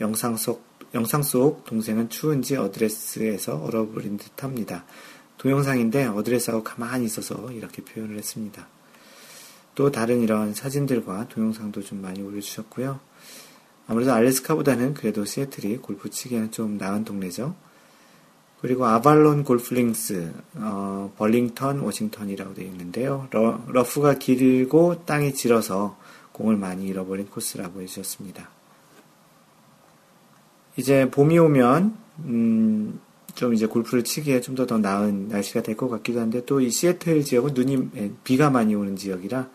[0.01, 0.63] 영상 속,
[0.95, 4.83] 영상 속 동생은 추운지 어드레스에서 얼어버린 듯 합니다.
[5.41, 8.67] 동영상인데 어드레스하고 가만히 있어서 이렇게 표현을 했습니다.
[9.73, 12.99] 또 다른 이런 사진들과 동영상도 좀 많이 올려주셨고요.
[13.87, 17.55] 아무래도 알래스카보다는 그래도 시애틀이 골프 치기에는 좀 나은 동네죠.
[18.61, 23.27] 그리고 아발론 골프링스, 어, 벌링턴, 워싱턴이라고 되어 있는데요.
[23.31, 25.97] 러프가 길고 땅이 질어서
[26.33, 28.47] 공을 많이 잃어버린 코스라고 해주셨습니다.
[30.77, 33.01] 이제 봄이 오면, 음,
[33.35, 36.69] 좀 이제 골프를 치기에 좀 더 더 나은 날씨가 될 것 같기도 한데 또 이
[36.69, 39.49] 시애틀 지역은 눈이, 예, 비가 많이 오는 지역이라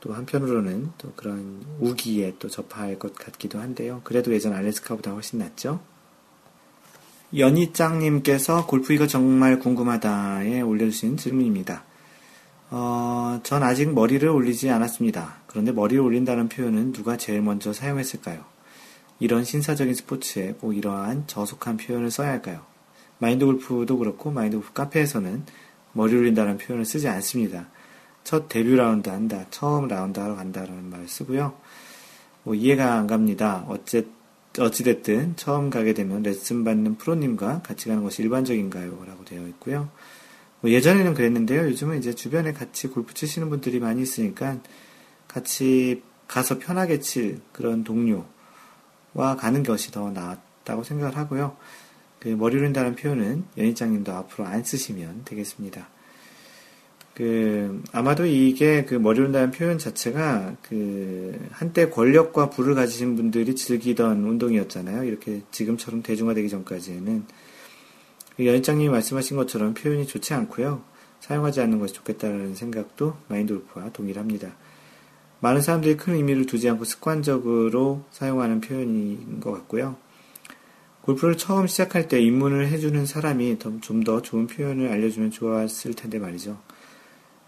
[0.00, 4.00] 또 한편으로는 또 그런 우기에 또 접할 것 같기도 한데요.
[4.04, 5.80] 그래도 예전 알래스카보다 훨씬 낫죠.
[7.36, 11.84] 연희짱님께서 골프 이거 정말 궁금하다에 올려주신 질문입니다.
[12.70, 15.36] 어, 전 아직 머리를 올리지 않았습니다.
[15.46, 18.44] 그런데 머리를 올린다는 표현은 누가 제일 먼저 사용했을까요?
[19.20, 22.62] 이런 신사적인 스포츠에 꼭 이러한 저속한 표현을 써야 할까요?
[23.18, 25.44] 마인드 골프도 그렇고 마인드 골프 카페에서는
[25.92, 27.68] 머리 올린다는 표현을 쓰지 않습니다.
[28.24, 31.54] 첫 데뷔 라운드 한다, 처음 라운드 하러 간다라는 말을 쓰고요.
[32.42, 33.64] 뭐 이해가 안 갑니다.
[33.68, 34.06] 어째,
[34.58, 39.04] 어찌됐든 처음 가게 되면 레슨 받는 프로님과 같이 가는 것이 일반적인가요?
[39.06, 39.88] 라고 되어 있고요.
[40.60, 41.62] 뭐 예전에는 그랬는데요.
[41.62, 44.58] 요즘은 이제 주변에 같이 골프 치시는 분들이 많이 있으니까
[45.26, 51.56] 같이 가서 편하게 칠 그런 동료와 가는 것이 더 낫다고 생각을 하고요.
[52.20, 55.88] 그 머리 를린다는 표현은 연희장님도 앞으로 안 쓰시면 되겠습니다.
[57.14, 64.22] 그 아마도 이게 그 머리 온다는 표현 자체가 그 한때 권력과 부를 가지신 분들이 즐기던
[64.22, 65.02] 운동이었잖아요.
[65.02, 67.24] 이렇게 지금처럼 대중화되기 전까지는
[68.36, 70.82] 그 연장님이 말씀하신 것처럼 표현이 좋지 않고요.
[71.18, 74.54] 사용하지 않는 것이 좋겠다는 생각도 마인드 골프와 동일합니다.
[75.40, 79.96] 많은 사람들이 큰 의미를 두지 않고 습관적으로 사용하는 표현인 것 같고요.
[81.08, 86.58] 골프를 처음 시작할 때 입문을 해주는 사람이 좀 더 좋은 표현을 알려주면 좋았을 텐데 말이죠.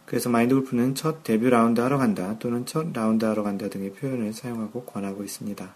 [0.07, 4.33] 그래서 마인드 골프는 첫 데뷔 라운드 하러 간다 또는 첫 라운드 하러 간다 등의 표현을
[4.33, 5.75] 사용하고 권하고 있습니다.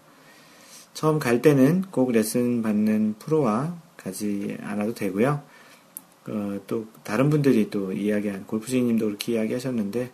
[0.95, 5.43] 처음 갈 때는 꼭 레슨 받는 프로와 가지 않아도 되고요.
[6.29, 10.11] 어, 또 다른 분들이 또 이야기한 골프주인님도 그렇게 이야기하셨는데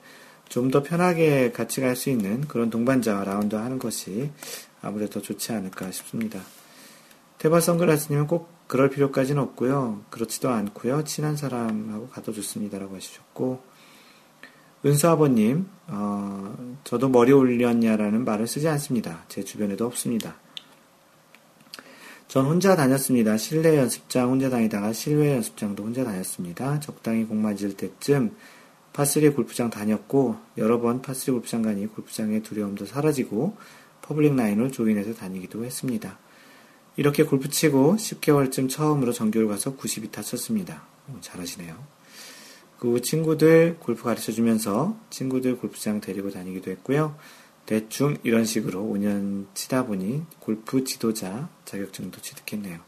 [0.49, 4.33] 좀 더 편하게 같이 갈 수 있는 그런 동반자와 라운드 하는 것이
[4.83, 6.41] 아무래도 더 좋지 않을까 싶습니다.
[7.41, 10.03] 테바 선글라스님은 꼭 그럴 필요까지는 없고요.
[10.11, 11.05] 그렇지도 않고요.
[11.05, 13.63] 친한 사람하고 가도 좋습니다라고 하셨고
[14.85, 19.25] 은수 아버님, 어, 저도 머리 올렸냐라는 말을 쓰지 않습니다.
[19.29, 20.37] 제 주변에도 없습니다.
[22.29, 23.39] 전 혼자 다녔습니다.
[23.39, 26.79] 실내 연습장 혼자 다니다가 실외 연습장도 혼자 다녔습니다.
[26.81, 28.37] 적당히 공 맞을 때쯤
[28.93, 33.57] 파3 골프장 다녔고 여러 번 파3 골프장 가니 골프장의 두려움도 사라지고
[34.03, 36.19] public nine을 join해서 다니기도 했습니다.
[37.01, 40.83] 이렇게 골프 치고 10개월쯤 처음으로 정규를 가서 92타 쳤습니다.
[41.09, 41.75] 오, 잘하시네요.
[42.79, 47.17] 그 후 친구들 골프 가르쳐 주면서 친구들 골프장 데리고 다니기도 했고요.
[47.65, 52.81] 대충 이런 식으로 5년 치다 보니 골프 지도자 자격증도 취득했네요.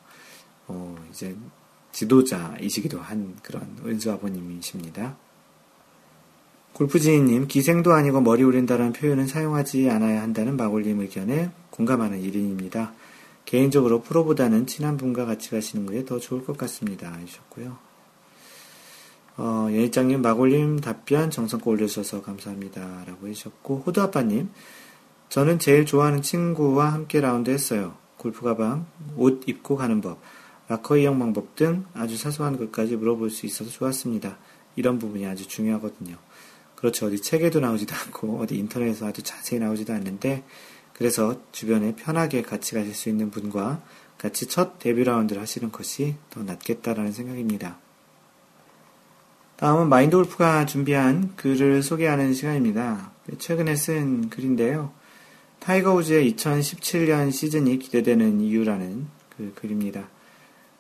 [0.67, 1.35] 어, 이제
[1.93, 5.17] 지도자이시기도 한 그런 은수 아버님이십니다.
[6.75, 12.93] 골프지인님, 기생도 아니고 머리 올린다는 표현은 사용하지 않아야 한다는 마골님 의견에 공감하는 일인입니다.
[13.45, 17.13] 개인적으로 프로보다는 친한 분과 같이 가시는 것이 더 좋을 것 같습니다.
[17.13, 17.77] 하셨고요.
[19.37, 23.05] 어, 연희장님, 마골님 답변 정성껏 올려주셔서 감사합니다.
[23.07, 24.51] 라고 해주셨고, 호두아빠님,
[25.31, 27.97] 저는 제일 좋아하는 친구와 함께 라운드 했어요.
[28.19, 28.87] 골프 가방,
[29.17, 30.21] 옷 입고 가는 법,
[30.69, 34.37] 라커 이용 방법 등 아주 사소한 것까지 물어볼 수 있어서 좋았습니다.
[34.77, 36.17] 이런 부분이 아주 중요하거든요.
[36.77, 37.07] 그렇죠.
[37.07, 40.45] 어디 책에도 나오지도 않고, 어디 인터넷에서 아주 자세히 나오지도 않는데,
[41.03, 43.83] 그래서 주변에 편하게 같이 가실 수 있는 분과
[44.19, 47.77] 같이 첫 데뷔 라운드를 하시는 것이 더 낫겠다라는 생각입니다.
[49.57, 53.11] 다음은 마인드 골프가 준비한 글을 소개하는 시간입니다.
[53.37, 54.93] 최근에 쓴 글인데요.
[55.59, 60.09] 타이거 우즈의 2017년 시즌이 기대되는 이유라는 그 글입니다.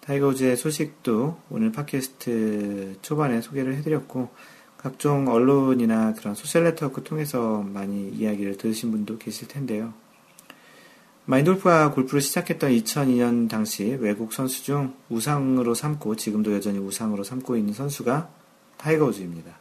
[0.02, 4.28] 타이거 우즈의 소식도 오늘 팟캐스트 초반에 소개를 해드렸고,
[4.76, 10.00] 각종 언론이나 그런 소셜 네트워크 통해서 많이 이야기를 들으신 분도 계실 텐데요.
[11.24, 17.56] 마인드 골프가 골프를 시작했던 2002년 당시 외국 선수 중 우상으로 삼고 지금도 여전히 우상으로 삼고
[17.56, 18.28] 있는 선수가
[18.76, 19.56] 타이거 우즈입니다.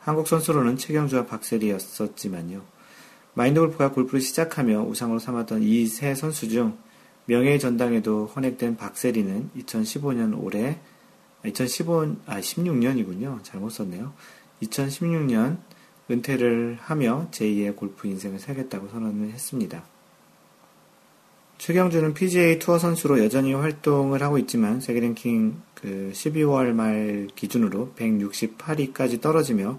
[0.00, 2.62] 한국 선수로는 최경주와 박세리였었지만요.
[3.34, 6.76] 마인드 골프가 골프를 시작하며 우상으로 삼았던 이 세 선수 중
[7.26, 10.80] 명예의 전당에도 헌액된 박세리는 2015년 올해
[11.46, 13.44] 2015, 아, 16년이군요.
[13.44, 14.12] 잘못 썼네요.
[14.62, 15.58] 2016년
[16.10, 19.84] 은퇴를 하며 제2의 골프 인생을 살겠다고 선언을 했습니다.
[21.60, 29.20] 최경주는 PGA 투어 선수로 여전히 활동을 하고 있지만 세계 랭킹 그 12월 말 기준으로 168위까지
[29.20, 29.78] 떨어지며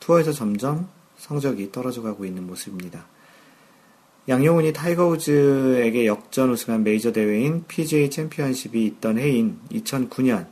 [0.00, 3.06] 투어에서 점점 성적이 떨어져 가고 있는 모습입니다.
[4.28, 10.48] 양용은이 타이거 우즈에게 역전 우승한 메이저 대회인 PGA 챔피언십이 있던 해인 2009년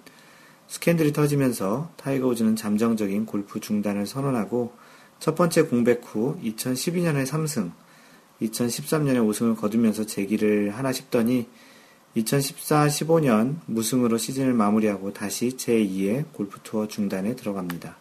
[0.68, 4.72] 스캔들이 터지면서 타이거 우즈는 잠정적인 골프 중단을 선언하고
[5.18, 7.72] 첫 번째 공백 후 2012년에 3승,
[8.43, 11.49] 2013년에 우승을 거두면서 재기를 하나 싶더니
[12.16, 17.97] 2014-15년 무승으로 시즌을 마무리하고 다시 제2의 골프 투어 중단에 들어갑니다.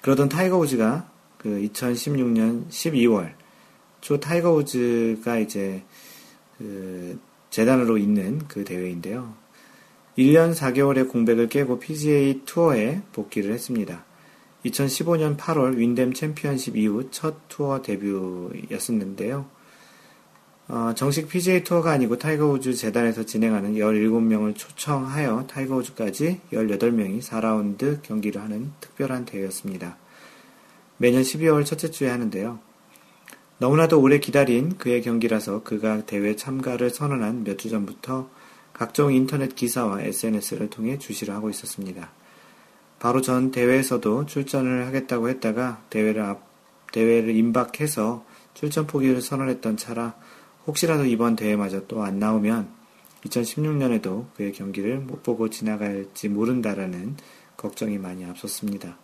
[0.00, 3.34] 그러던 타이거 우즈가 그 2016년 12월
[4.00, 5.82] 초 타이거 우즈가 이제
[6.58, 7.18] 그
[7.50, 9.34] 재단으로 있는 그 대회인데요.
[10.16, 14.04] 1년 4개월의 공백을 깨고 PGA 투어에 복귀를 했습니다.
[14.64, 19.46] 2015년 8월 윈댐 챔피언십 이후 첫 투어 데뷔였었는데요.
[20.68, 28.02] 어, 정식 PGA 투어가 아니고 타이거 우즈 재단에서 진행하는 17명을 초청하여 타이거 우즈까지 18명이 4라운드
[28.02, 29.96] 경기를 하는 특별한 대회였습니다.
[30.98, 32.58] 매년 12월 첫째 주에 하는데요.
[33.58, 38.28] 너무나도 오래 기다린 그의 경기라서 그가 대회 참가를 선언한 몇 주 전부터
[38.72, 42.12] 각종 인터넷 기사와 SNS를 통해 주시를 하고 있었습니다.
[42.98, 46.42] 바로 전 대회에서도 출전을 하겠다고 했다가 대회를 앞,
[46.92, 48.24] 대회를 임박해서
[48.54, 50.14] 출전 포기를 선언했던 차라
[50.66, 52.68] 혹시라도 이번 대회마저 또 안 나오면
[53.24, 57.16] 2016년에도 그의 경기를 못 보고 지나갈지 모른다라는
[57.56, 58.96] 걱정이 많이 앞섰습니다.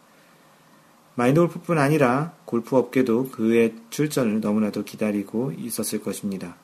[1.16, 6.56] 마인드 골프뿐 아니라 골프 업계도 그의 출전을 너무나도 기다리고 있었을 것입니다.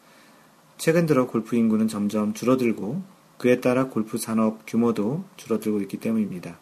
[0.77, 3.03] 최근 들어 골프 인구는 점점 줄어들고
[3.39, 6.59] 그에 따라 골프 산업 규모도 줄어들고 있기 때문입니다.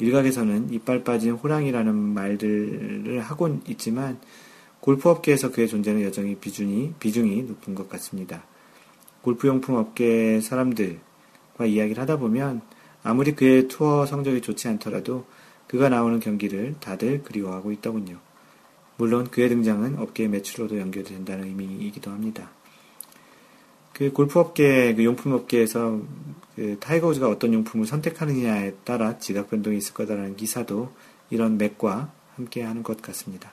[0.00, 4.18] 일각에서는 이빨 빠진 호랑이라는 말들을 하고 있지만
[4.80, 8.44] 골프업계에서 그의 존재는 여전히 비중이, 비중이 높은 것 같습니다.
[9.22, 12.62] 골프용품 업계 사람들과 이야기를 하다 보면
[13.04, 15.24] 아무리 그의 투어 성적이 좋지 않더라도
[15.68, 18.18] 그가 나오는 경기를 다들 그리워하고 있더군요.
[18.96, 22.50] 물론 그의 등장은 업계의 매출로도 연결된다는 의미이기도 합니다.
[23.92, 26.00] 그 골프업계, 그 용품업계에서
[26.56, 30.92] 그 타이거 우즈가 어떤 용품을 선택하느냐에 따라 지각 변동이 있을 거다라는 기사도
[31.30, 33.52] 이런 맥과 함께 하는 것 같습니다.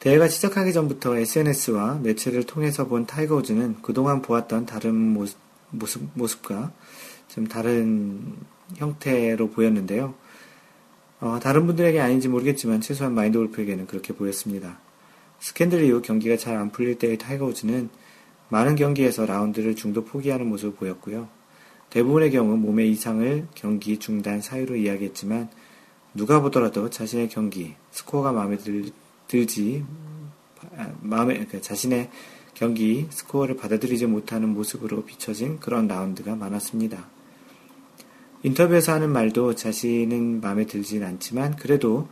[0.00, 5.38] 대회가 시작하기 전부터 SNS와 매체를 통해서 본 타이거 우즈는 그동안 보았던 다른 모습,
[5.70, 6.72] 모습, 모습과
[7.28, 8.34] 좀 다른
[8.76, 10.14] 형태로 보였는데요.
[11.20, 14.78] 어, 다른 분들에게 아닌지 모르겠지만 최소한 마인드 골프에게는 그렇게 보였습니다.
[15.38, 17.90] 스캔들 이후 경기가 잘 안 풀릴 때의 타이거 우즈는
[18.50, 21.28] 많은 경기에서 라운드를 중도 포기하는 모습을 보였고요.
[21.88, 25.48] 대부분의 경우 몸의 이상을 경기 중단 사유로 이야기했지만
[26.14, 29.84] 누가 보더라도 자신의 경기 스코어가 마음에 들, 지
[30.76, 32.10] 아, 마음에 그러니까 자신의
[32.54, 37.08] 경기 스코어를 받아들이지 못하는 모습으로 비춰진 그런 라운드가 많았습니다.
[38.42, 42.08] 인터뷰에서 하는 말도 자신은 마음에 들진 않지만 그래도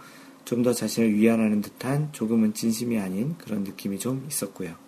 [0.49, 4.88] 좀 더 자신을 위안하는 듯한 조금은 진심이 아닌 그런 느낌이 좀 있었고요.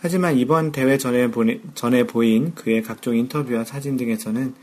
[0.00, 4.54] 하지만 이번 대회 전에, 보내, 전에 보인 그의 각종 인터뷰와 사진 등에서는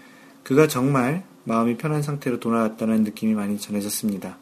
[0.43, 4.37] 그가 정말 마음이 편한 상태로 돌아왔다는 느낌이 많이 전해졌습니다.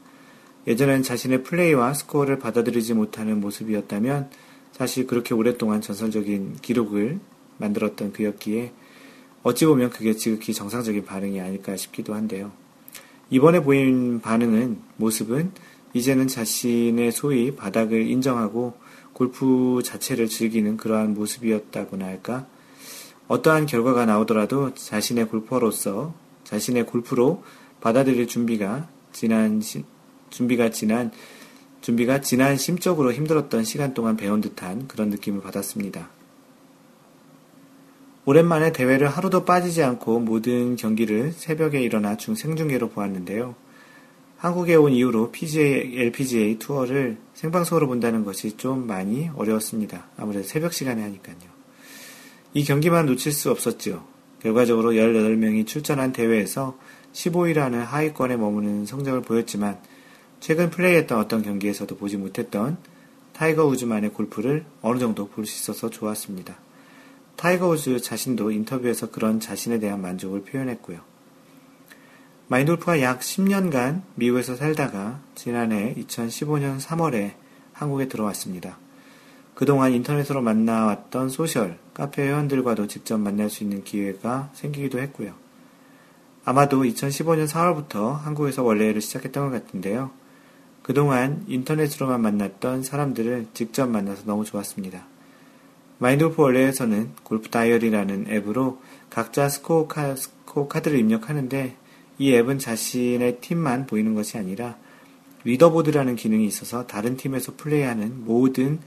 [0.68, 4.30] 예전엔 자신의 플레이와 스코어를 받아들이지 못하는 모습이었다면
[4.72, 7.20] 사실 그렇게 오랫동안 전설적인 기록을
[7.58, 8.72] 만들었던 그였기에
[9.44, 12.52] 어찌 보면 그게 지극히 정상적인 반응이 아닐까 싶기도 한데요.
[13.30, 15.52] 이번에 보인 반응은, 모습은
[15.94, 18.74] 이제는 자신의 소위 바닥을 인정하고
[19.14, 22.46] 골프 자체를 즐기는 그러한 모습이었다고나 할까?
[23.28, 27.44] 어떠한 결과가 나오더라도 자신의 골퍼로서 자신의 골프로
[27.80, 29.86] 받아들일 준비가 지난 시,
[30.30, 31.12] 준비가 지난
[31.82, 36.10] 준비가 지난 심적으로 힘들었던 시간 동안 배운 듯한 그런 느낌을 받았습니다.
[38.26, 43.56] 오랜만에 대회를 하루도 빠지지 않고 모든 경기를 새벽에 일어나 중 생중계로 보았는데요.
[44.44, 50.08] 한국에 온 이후로 PGA, LPGA 투어를 생방송으로 본다는 것이 좀 많이 어려웠습니다.
[50.18, 51.38] 아무래도 새벽 시간에 하니까요.
[52.54, 54.06] 이 경기만 놓칠 수 없었죠.
[54.42, 56.78] 결과적으로 18명이 출전한 대회에서
[57.14, 59.80] 15위라는 하위권에 머무는 성적을 보였지만
[60.42, 62.76] 최근 플레이했던 어떤 경기에서도 보지 못했던
[63.32, 66.58] 타이거 우즈만의 골프를 어느 정도 볼 수 있어서 좋았습니다.
[67.38, 71.13] 타이거 우즈 자신도 인터뷰에서 그런 자신에 대한 만족을 표현했고요.
[72.54, 77.32] 마인드 골프가 약 10년간 미국에서 살다가 지난해 2015년 3월에
[77.72, 78.78] 한국에 들어왔습니다.
[79.56, 85.34] 그동안 인터넷으로 만나왔던 소셜, 카페 회원들과도 직접 만날 수 있는 기회가 생기기도 했고요.
[86.46, 90.12] 아마도 2015년 4월부터 한국에서 월례를 시작했던 것 같은데요.
[90.84, 95.08] 그동안 인터넷으로만 만났던 사람들을 직접 만나서 너무 좋았습니다.
[95.98, 98.80] 마인드 골프 월례에서는 골프 다이어리라는 앱으로
[99.10, 101.78] 각자 스코어, 카, 스코어 카드를 입력하는데
[102.18, 104.78] 이 앱은 자신의 팀만 보이는 것이 아니라
[105.44, 108.80] 리더보드라는 기능이 있어서 다른 팀에서 플레이하는 모든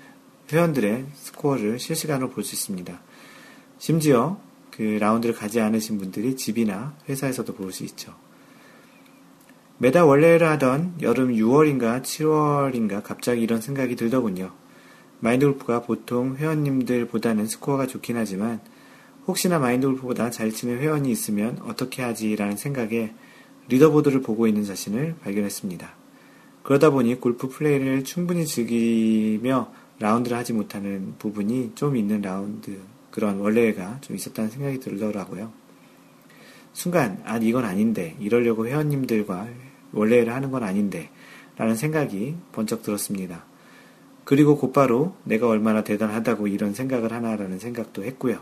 [0.51, 3.01] 회원들의 스코어를 실시간으로 볼 수 있습니다.
[3.79, 8.15] 심지어 그 라운드를 가지 않으신 분들이 집이나 회사에서도 볼 수 있죠.
[9.79, 14.53] 매달 월례를 하던 여름 6월인가 7월인가 갑자기 이런 생각이 들더군요.
[15.21, 18.61] 마인드 골프가 보통 회원님들보다는 스코어가 좋긴 하지만
[19.27, 23.13] 혹시나 마인드 골프보다 잘 치는 회원이 있으면 어떻게 하지라는 생각에
[23.69, 25.95] 리더보드를 보고 있는 자신을 발견했습니다.
[26.63, 32.79] 그러다 보니 골프 플레이를 충분히 즐기며 라운드를 하지 못하는 부분이 좀 있는 라운드,
[33.11, 35.53] 그런 원래가 좀 있었다는 생각이 들더라고요.
[36.73, 39.49] 순간, 아, 이건 아닌데, 이러려고 회원님들과
[39.93, 41.11] 원래를 하는 건 아닌데,
[41.57, 43.45] 라는 생각이 번쩍 들었습니다.
[44.25, 48.41] 그리고 곧바로 내가 얼마나 대단하다고 이런 생각을 하나라는 생각도 했고요.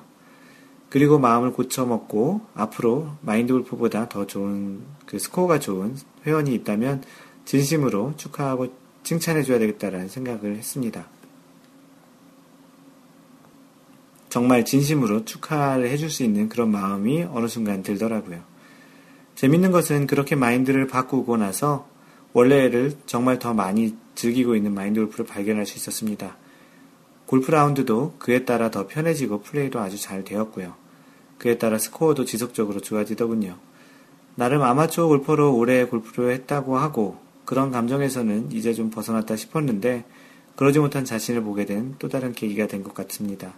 [0.88, 7.02] 그리고 마음을 고쳐먹고 앞으로 마인드 골프보다 더 좋은 그 스코어가 좋은 회원이 있다면
[7.44, 8.68] 진심으로 축하하고
[9.02, 11.06] 칭찬해줘야 되겠다라는 생각을 했습니다.
[14.28, 18.42] 정말 진심으로 축하를 해줄 수 있는 그런 마음이 어느 순간 들더라고요.
[19.36, 21.88] 재밌는 것은 그렇게 마인드를 바꾸고 나서
[22.32, 26.36] 원래를 정말 더 많이 즐기고 있는 마인드 골프를 발견할 수 있었습니다.
[27.26, 30.74] 골프 라운드도 그에 따라 더 편해지고 플레이도 아주 잘 되었고요.
[31.38, 33.56] 그에 따라 스코어도 지속적으로 좋아지더군요.
[34.36, 40.04] 나름 아마추어 골퍼로 오래 골프를 했다고 하고 그런 감정에서는 이제 좀 벗어났다 싶었는데
[40.56, 43.54] 그러지 못한 자신을 보게 된 또 다른 계기가 된 것 같습니다.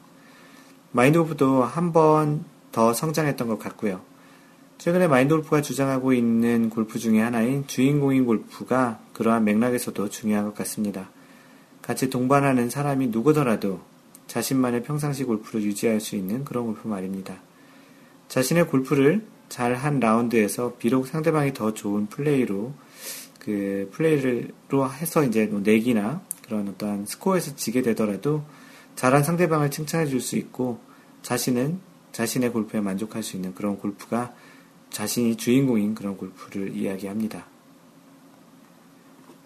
[0.93, 4.03] 마인드 골프도 한 번 더 성장했던 것 같고요.
[4.77, 11.09] 최근에 마인드 골프가 주장하고 있는 골프 중의 하나인 주인공인 골프가 그러한 맥락에서도 중요한 것 같습니다.
[11.87, 13.80] 같이 동반하는 사람이 누구더라도
[14.26, 17.37] 자신만의 평상시 골프를 유지할 수 있는 그런 골프 말입니다.
[18.26, 22.74] 자신의 골프를 잘 한 라운드에서 비록 상대방이 더 좋은 플레이로
[23.39, 28.43] 그 플레이를로 해서 이제 뭐 내기나 그런 어떤 스코어에서 지게 되더라도
[28.97, 30.80] 잘한 상대방을 칭찬해 줄 수 있고
[31.22, 31.78] 자신은
[32.11, 34.34] 자신의 골프에 만족할 수 있는 그런 골프가
[34.91, 37.47] 자신이 주인공인 그런 골프를 이야기합니다.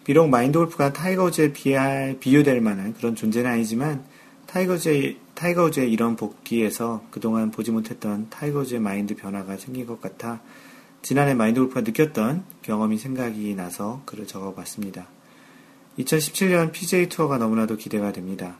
[0.03, 1.53] 비록 마인드 골프가 타이거 우즈에
[2.19, 4.03] 비유될 만한 그런 존재는 아니지만
[4.47, 10.01] 타이거 우즈의, 타이거 우즈의 이런 복귀에서 그동안 보지 못했던 타이거 우즈의 마인드 변화가 생긴 것
[10.01, 10.41] 같아
[11.01, 15.07] 지난해 마인드 골프가 느꼈던 경험이 생각이 나서 글을 적어봤습니다.
[15.99, 18.57] 2017년 PGA 투어가 너무나도 기대가 됩니다.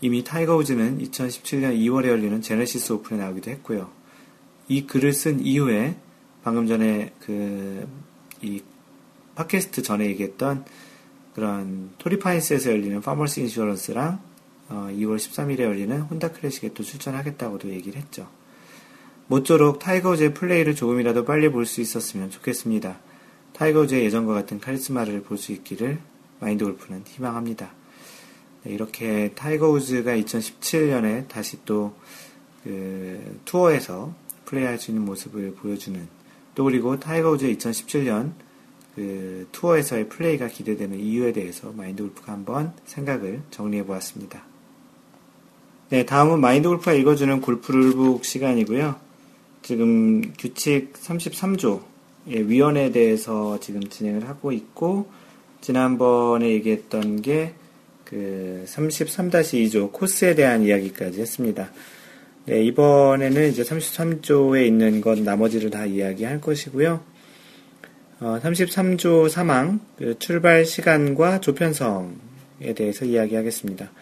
[0.00, 3.90] 이미 타이거 우즈는 2017년 2월에 열리는 제네시스 오픈에 나오기도 했고요.
[4.68, 5.96] 이 글을 쓴 이후에
[6.42, 7.86] 방금 전에 그
[8.42, 8.62] 이
[9.38, 10.64] 팟캐스트 전에 얘기했던
[11.34, 14.20] 그런 토리파인스에서 열리는 파머스 인슈어런스랑
[14.70, 18.28] 어, 2월 13일에 열리는 혼다 클래식에 또 출전하겠다고도 얘기를 했죠.
[19.28, 22.98] 모쪼록 타이거 우즈의 플레이를 조금이라도 빨리 볼 수 있었으면 좋겠습니다.
[23.52, 26.00] 타이거 우즈의 예전과 같은 카리스마를 볼 수 있기를
[26.40, 27.70] 마인드 골프는 희망합니다.
[28.64, 31.94] 네, 이렇게 타이거 우즈가 2017년에 다시 또
[32.64, 34.12] 그 투어에서
[34.44, 36.06] 플레이할 수 있는 모습을 보여주는
[36.54, 38.32] 또 그리고 타이거 우즈의 2017년
[38.98, 44.42] 그 투어에서의 플레이가 기대되는 이유에 대해서 마인드 골프가 한번 생각을 정리해 보았습니다.
[45.90, 48.96] 네, 다음은 마인드 골프가 읽어주는 골프 룰북 시간이고요.
[49.62, 51.82] 지금 규칙 33조
[52.30, 55.08] 예, 위원회에 대해서 지금 진행을 하고 있고
[55.60, 57.54] 지난번에 얘기했던 게
[58.08, 61.70] 그 33-2조 코스에 대한 이야기까지 했습니다.
[62.46, 67.00] 네, 이번에는 이제 33조에 있는 것 나머지를 다 이야기할 것이고요.
[68.20, 73.92] 어, 33조 사망, 그 출발 시간과 조편성에 대해서 이야기하겠습니다.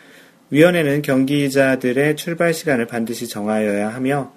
[0.49, 4.33] 위원회는 경기자들의 출발 시간을 반드시 정하여야 하며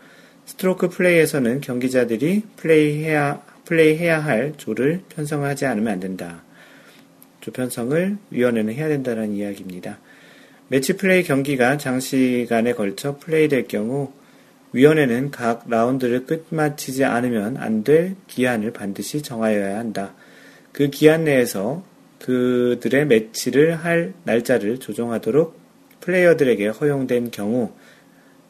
[0.45, 6.43] 스트로크 플레이에서는 경기자들이 플레이해야, 플레이해야 할 조를 편성하지 않으면 안 된다.
[7.39, 9.99] 조 편성을 위원회는 해야 된다는 이야기입니다.
[10.67, 14.11] 매치 플레이 경기가 장시간에 걸쳐 플레이될 경우
[14.73, 20.13] 위원회는 각 라운드를 끝마치지 않으면 안 될 기한을 반드시 정하여야 한다.
[20.71, 21.83] 그 기한 내에서
[22.19, 25.57] 그들의 매치를 할 날짜를 조정하도록
[26.01, 27.71] 플레이어들에게 허용된 경우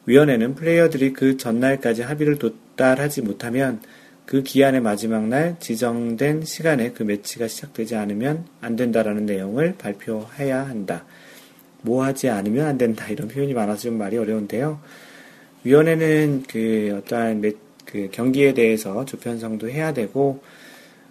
[0.06, 3.80] 위원회는 플레이어들이 그 전날까지 합의를 도달하지 못하면
[4.26, 11.04] 그 기한의 마지막 날 지정된 시간에 그 매치가 시작되지 않으면 안 된다라는 내용을 발표해야 한다.
[11.82, 13.08] 뭐 하지 않으면 안 된다.
[13.08, 14.80] 이런 표현이 많아서 좀 말이 어려운데요.
[15.64, 17.52] 위원회는 그 어떠한 매,
[17.84, 20.42] 그 경기에 대해서 조편성도 해야 되고,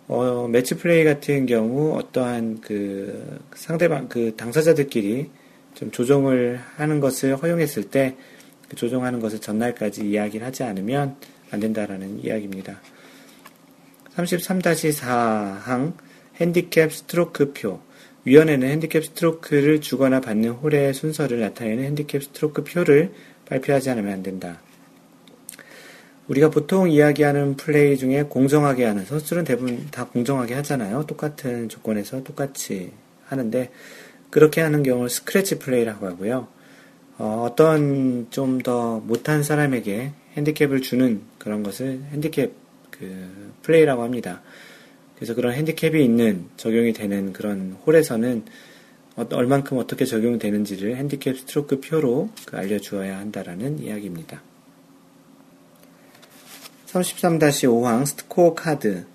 [0.08, 5.30] 어, 매치 플레이 같은 경우 어떠한 그 상대방, 그 당사자들끼리
[5.76, 8.16] 좀 조정을 하는 것을 허용했을 때
[8.70, 11.18] 그 조정하는 것을 전날까지 이야기를 하지 않으면
[11.52, 12.80] 안 된다라는 이야기입니다.
[14.16, 15.94] 33-4항
[16.40, 17.82] 핸디캡 스트로크 표
[18.26, 23.12] 위원회는 핸디캡 스트로크를 주거나 받는 홀의 순서를 나타내는 핸디캡 스트로크 표를
[23.50, 24.60] 발표하지 않으면 안 된다.
[26.28, 31.06] 우리가 보통 이야기하는 플레이 중에 공정하게 하는 선수들은 대부분 다 공정하게 하잖아요.
[31.08, 32.92] 똑같은 조건에서 똑같이
[33.26, 33.72] 하는데
[34.30, 36.48] 그렇게 하는 경우를 스크래치 플레이라고 하고요.
[37.18, 42.52] 어, 떤 좀 더 못한 사람에게 핸디캡을 주는 그런 것을 핸디캡
[42.92, 44.42] 그 플레이라고 합니다.
[45.16, 48.50] 그래서 그런 핸디캡이 있는 적용이 되는 그런 홀에서는 어,
[49.32, 54.42] 얼만큼 어떻게 적용되는지를 핸디캡 스트로크 표로 그 알려주어야 한다라는 이야기입니다.
[56.88, 59.06] 33-5항 스코어 카드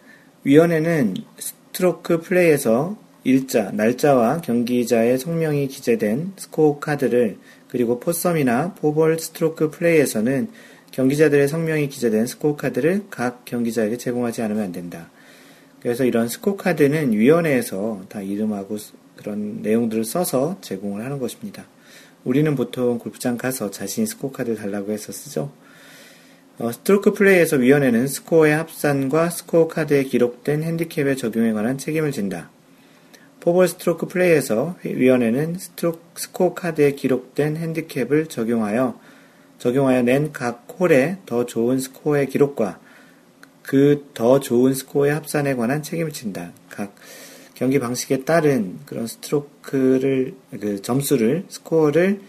[0.45, 7.39] 위원회는 스트로크 플레이에서 일자, 날짜와 경기자의 성명이 기재된 스코어 카드를
[7.69, 10.49] 그리고 포섬이나 포볼 스트로크 플레이에서는
[10.91, 15.11] 경기자들의 성명이 기재된 스코어 카드를 각 경기자에게 제공하지 않으면 안 된다.
[15.81, 18.77] 그래서 이런 스코어 카드는 위원회에서 다 이름하고
[19.25, 21.65] 그런 내용들을 써서 제공을 하는 것입니다.
[22.25, 25.51] 우리는 보통 골프장 가서 자신이 스코어 카드를 달라고 해서 쓰죠.
[26.59, 32.51] 어, 스트로크 플레이에서 위원회는 스코어의 합산과 스코어 카드에 기록된 핸디캡의 적용에 관한 책임을 진다.
[33.41, 39.01] 포볼 스트로크 플레이에서 위원회는 스트로, 스코어 카드에 기록된 핸디캡을 적용하여
[39.59, 42.79] 적용하여 낸 각 홀의 더 좋은 스코어의 기록과
[43.63, 46.53] 그 더 좋은 스코어의 합산에 관한 책임을 진다.
[46.69, 46.95] 각
[47.55, 52.21] 경기 방식에 따른 그런 스트로크를 그 점수를 스코어를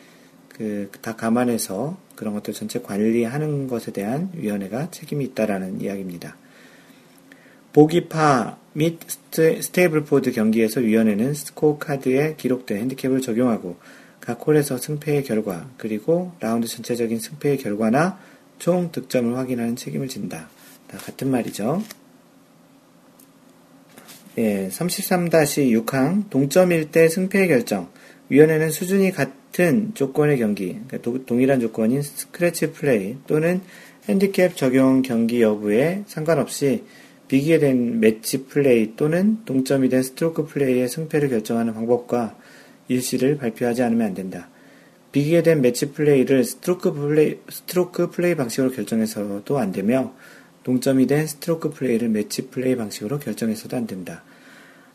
[0.50, 6.38] 그 다 감안해서 그런 것들 전체 관리하는 것에 대한 위원회가 책임이 있다라는 이야기입니다.
[7.74, 9.00] 보기, 파 및
[9.32, 13.76] 스테이블포드 경기에서 위원회는 스코어 카드에 기록된 핸디캡을 적용하고
[14.22, 18.18] 각 홀에서 승패의 결과 그리고 라운드 전체적인 승패의 결과나
[18.58, 20.50] 총 득점을 확인하는 책임을 진다.
[20.88, 21.84] 다 같은 말이죠.
[24.38, 27.90] 예, 33-6항 동점일 때 승패의 결정.
[28.30, 33.62] 위원회는 수준이 같은 조건의 경기, 그러니까 동일한 조건인 스크래치 플레이 또는
[34.10, 36.84] 핸디캡 적용 경기 여부에 상관없이
[37.28, 42.36] 비기게 된 매치 플레이 또는 동점이 된 스트로크 플레이의 승패를 결정하는 방법과
[42.88, 44.50] 일시를 발표하지 않으면 안 된다.
[45.12, 50.14] 비기게 된 매치 플레이를 스트로크 플레이, 스트로크 플레이 방식으로 결정해서도 안 되며
[50.66, 54.24] 동점이 된 스트로크 플레이를 매치 플레이 방식으로 결정해서도 안 된다.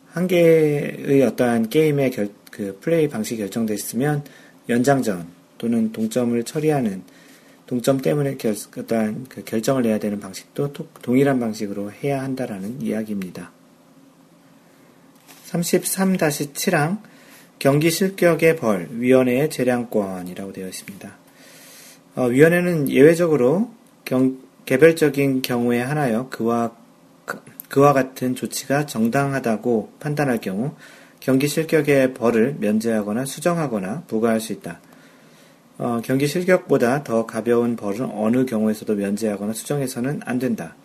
[0.07, 4.25] 한 개의 어떠한 게임의 결, 그 플레이 방식이 결정됐으면
[4.67, 5.27] 연장전
[5.57, 7.03] 또는 동점을 처리하는
[7.67, 13.53] 동점 때문에 결, 어떠한 그 결정을 내야 되는 방식도 동일한 방식으로 해야 한다라는 이야기입니다.
[15.47, 16.97] 33-7항
[17.59, 21.15] 경기 실격의 벌, 위원회의 재량권이라고 되어 있습니다.
[22.15, 23.71] 어, 위원회는 예외적으로
[24.03, 24.37] 경,
[24.71, 26.71] 개별적인 경우에 하나여 그와
[27.67, 30.75] 그와 같은 조치가 정당하다고 판단할 경우
[31.19, 34.79] 경기 실격의 벌을 면제하거나 수정하거나 부과할 수 있다.
[35.77, 40.77] 어, 경기 실격보다 더 가벼운 벌은 어느 경우에서도 면제하거나 수정해서는 안 된다.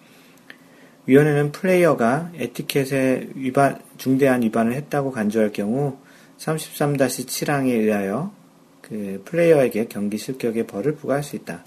[1.07, 5.97] 위원회는 플레이어가 에티켓에 위반, 중대한 위반을 했다고 간주할 경우
[6.39, 8.33] 33-7항에 의하여
[8.83, 11.63] 그 플레이어에게 경기 실격의 벌을 부과할 수 있다.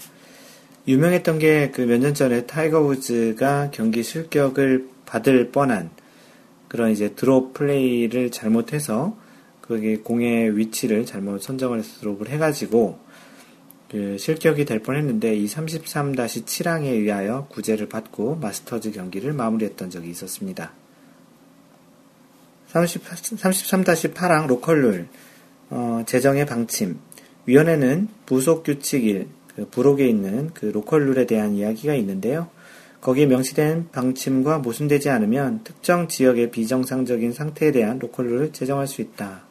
[0.88, 5.90] 유명했던 게 그 몇 년 전에 타이거 우즈가 경기 실격을 받을 뻔한
[6.68, 9.16] 그런 이제 드롭 플레이를 잘못해서
[9.60, 12.98] 그게 공의 위치를 잘못 선정을 해서 드롭을 해가지고
[13.90, 20.72] 그 실격이 될 뻔했는데 이 33-7항에 의하여 구제를 받고 마스터즈 경기를 마무리했던 적이 있었습니다.
[22.72, 25.08] 33-8항 로컬룰
[25.70, 26.98] 어, 재정의 방침
[27.46, 29.26] 위원회는 부속 규칙 1,
[29.60, 32.48] 그 부록에 있는 그 로컬 룰에 대한 이야기가 있는데요.
[33.02, 39.42] 거기에 명시된 방침과 모순되지 않으면 특정 지역의 비정상적인 상태에 대한 로컬 룰을 제정할 수 있다.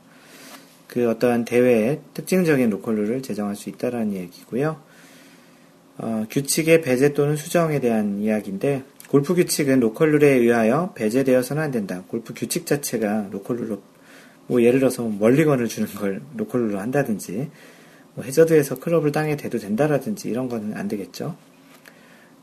[0.88, 4.82] 그 어떠한 대회의 특징적인 로컬 룰을 제정할 수 있다라는 얘기고요.
[6.00, 12.04] 어, 규칙의 배제 또는 수정에 대한 이야기인데 골프 규칙은 로컬 룰에 의하여 배제되어서는 안 된다.
[12.08, 13.80] 골프 규칙 자체가 로컬 룰로
[14.48, 17.52] 뭐 예를 들어서 멀리건을 주는 걸 로컬 룰로 한다든지
[18.20, 21.38] 뭐 해저드에서 클럽을 땅에 대도 된다라든지 이런 거는 안 되겠죠.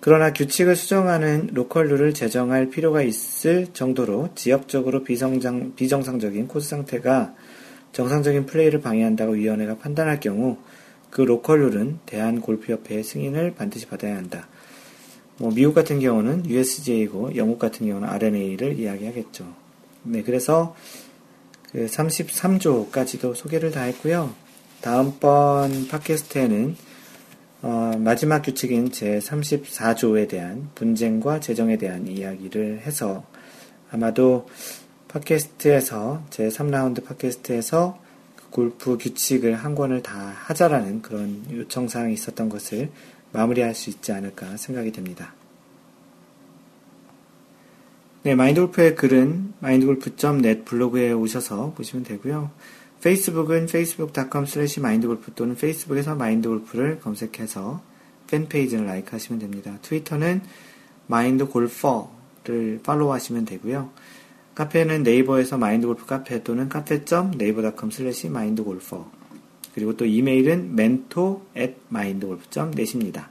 [0.01, 7.35] 그러나 규칙을 수정하는 로컬 룰을 제정할 필요가 있을 정도로 지역적으로 비정상, 비정상적인 코스 상태가
[7.93, 10.57] 정상적인 플레이를 방해한다고 위원회가 판단할 경우
[11.11, 14.49] 그 로컬 룰은 대한골프협회의 승인을 반드시 받아야 한다.
[15.37, 19.47] 뭐 미국 같은 경우는 USGA고 영국 같은 경우는 R&A를 이야기하겠죠.
[20.05, 20.75] 네, 그래서
[21.71, 24.46] 그 33조까지도 소개를 다 했고요.
[24.87, 26.77] 다음번 팟캐스트에는
[27.63, 33.25] 어, 마지막 규칙인 제 34조에 대한 분쟁과 재정에 대한 이야기를 해서
[33.91, 34.47] 아마도
[35.09, 37.99] 팟캐스트에서 제 3라운드 팟캐스트에서
[38.37, 42.93] 그 골프 규칙을 한 권을 다 하자라는 그런 요청사항이 있었던 것을
[43.33, 45.35] 마무리할 수 있지 않을까 생각이 됩니다.
[48.23, 52.53] 네, 마인드골프의 글은 마인드골프.net 블로그에 오셔서 보시면 되고요.
[53.03, 57.83] 페이스북은 facebook.com slash mindgolf 또는 페이스북에서 마인드골프를 검색해서
[58.29, 59.79] fan page를 like 하시면 됩니다.
[59.83, 60.41] 트위터는
[61.07, 63.91] 마인드골퍼를 follow 하시면 되고요.
[64.55, 69.05] 카페는 네이버에서 마인드골프 카페 또는 cafe.naver.com slash mindgolfer
[69.75, 73.29] 그리고 또 이메일은 mentor at mindgolf.net입니다.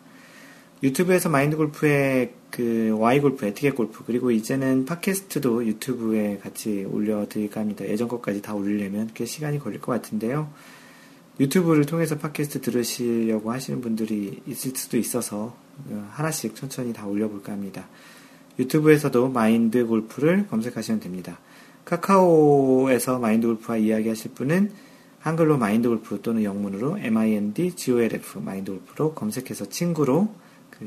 [0.83, 7.86] 유튜브에서 마인드 골프의 그 Why 골프, 에티켓 골프 그리고 이제는 팟캐스트도 유튜브에 같이 올려드릴까 합니다.
[7.86, 10.49] 예전 것까지 다 올리려면 꽤 시간이 걸릴 것 같은데요.
[11.38, 15.57] 유튜브를 통해서 팟캐스트 들으시려고 하시는 분들이 있을 수도 있어서
[15.90, 17.90] 어, 하나씩 천천히 다 올려볼까 합니다.
[18.57, 21.40] 유튜브에서도 마인드 골프를 검색하시면 됩니다.
[21.84, 24.72] 카카오에서 마인드 골프와 이야기하실 분은
[25.19, 30.34] 한글로 마인드 골프 또는 영문으로 MIND-GOLF 마인드 골프로 검색해서 친구로
[30.69, 30.86] 그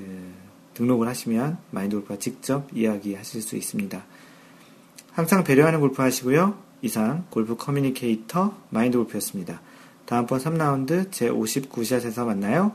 [0.79, 4.05] 등록을 하시면 마인드 골프와 직접 이야기하실 수 있습니다.
[5.13, 6.55] 항상 배려하는 골프 하시고요.
[6.83, 9.61] 이상 골프 커뮤니케이터 마인드 골프였습니다.
[10.07, 12.73] 다음번 3라운드 제 59샷에서 만나요.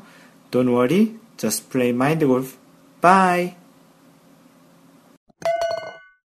[0.52, 2.58] Don't worry, just play mind golf.
[3.02, 3.63] Bye!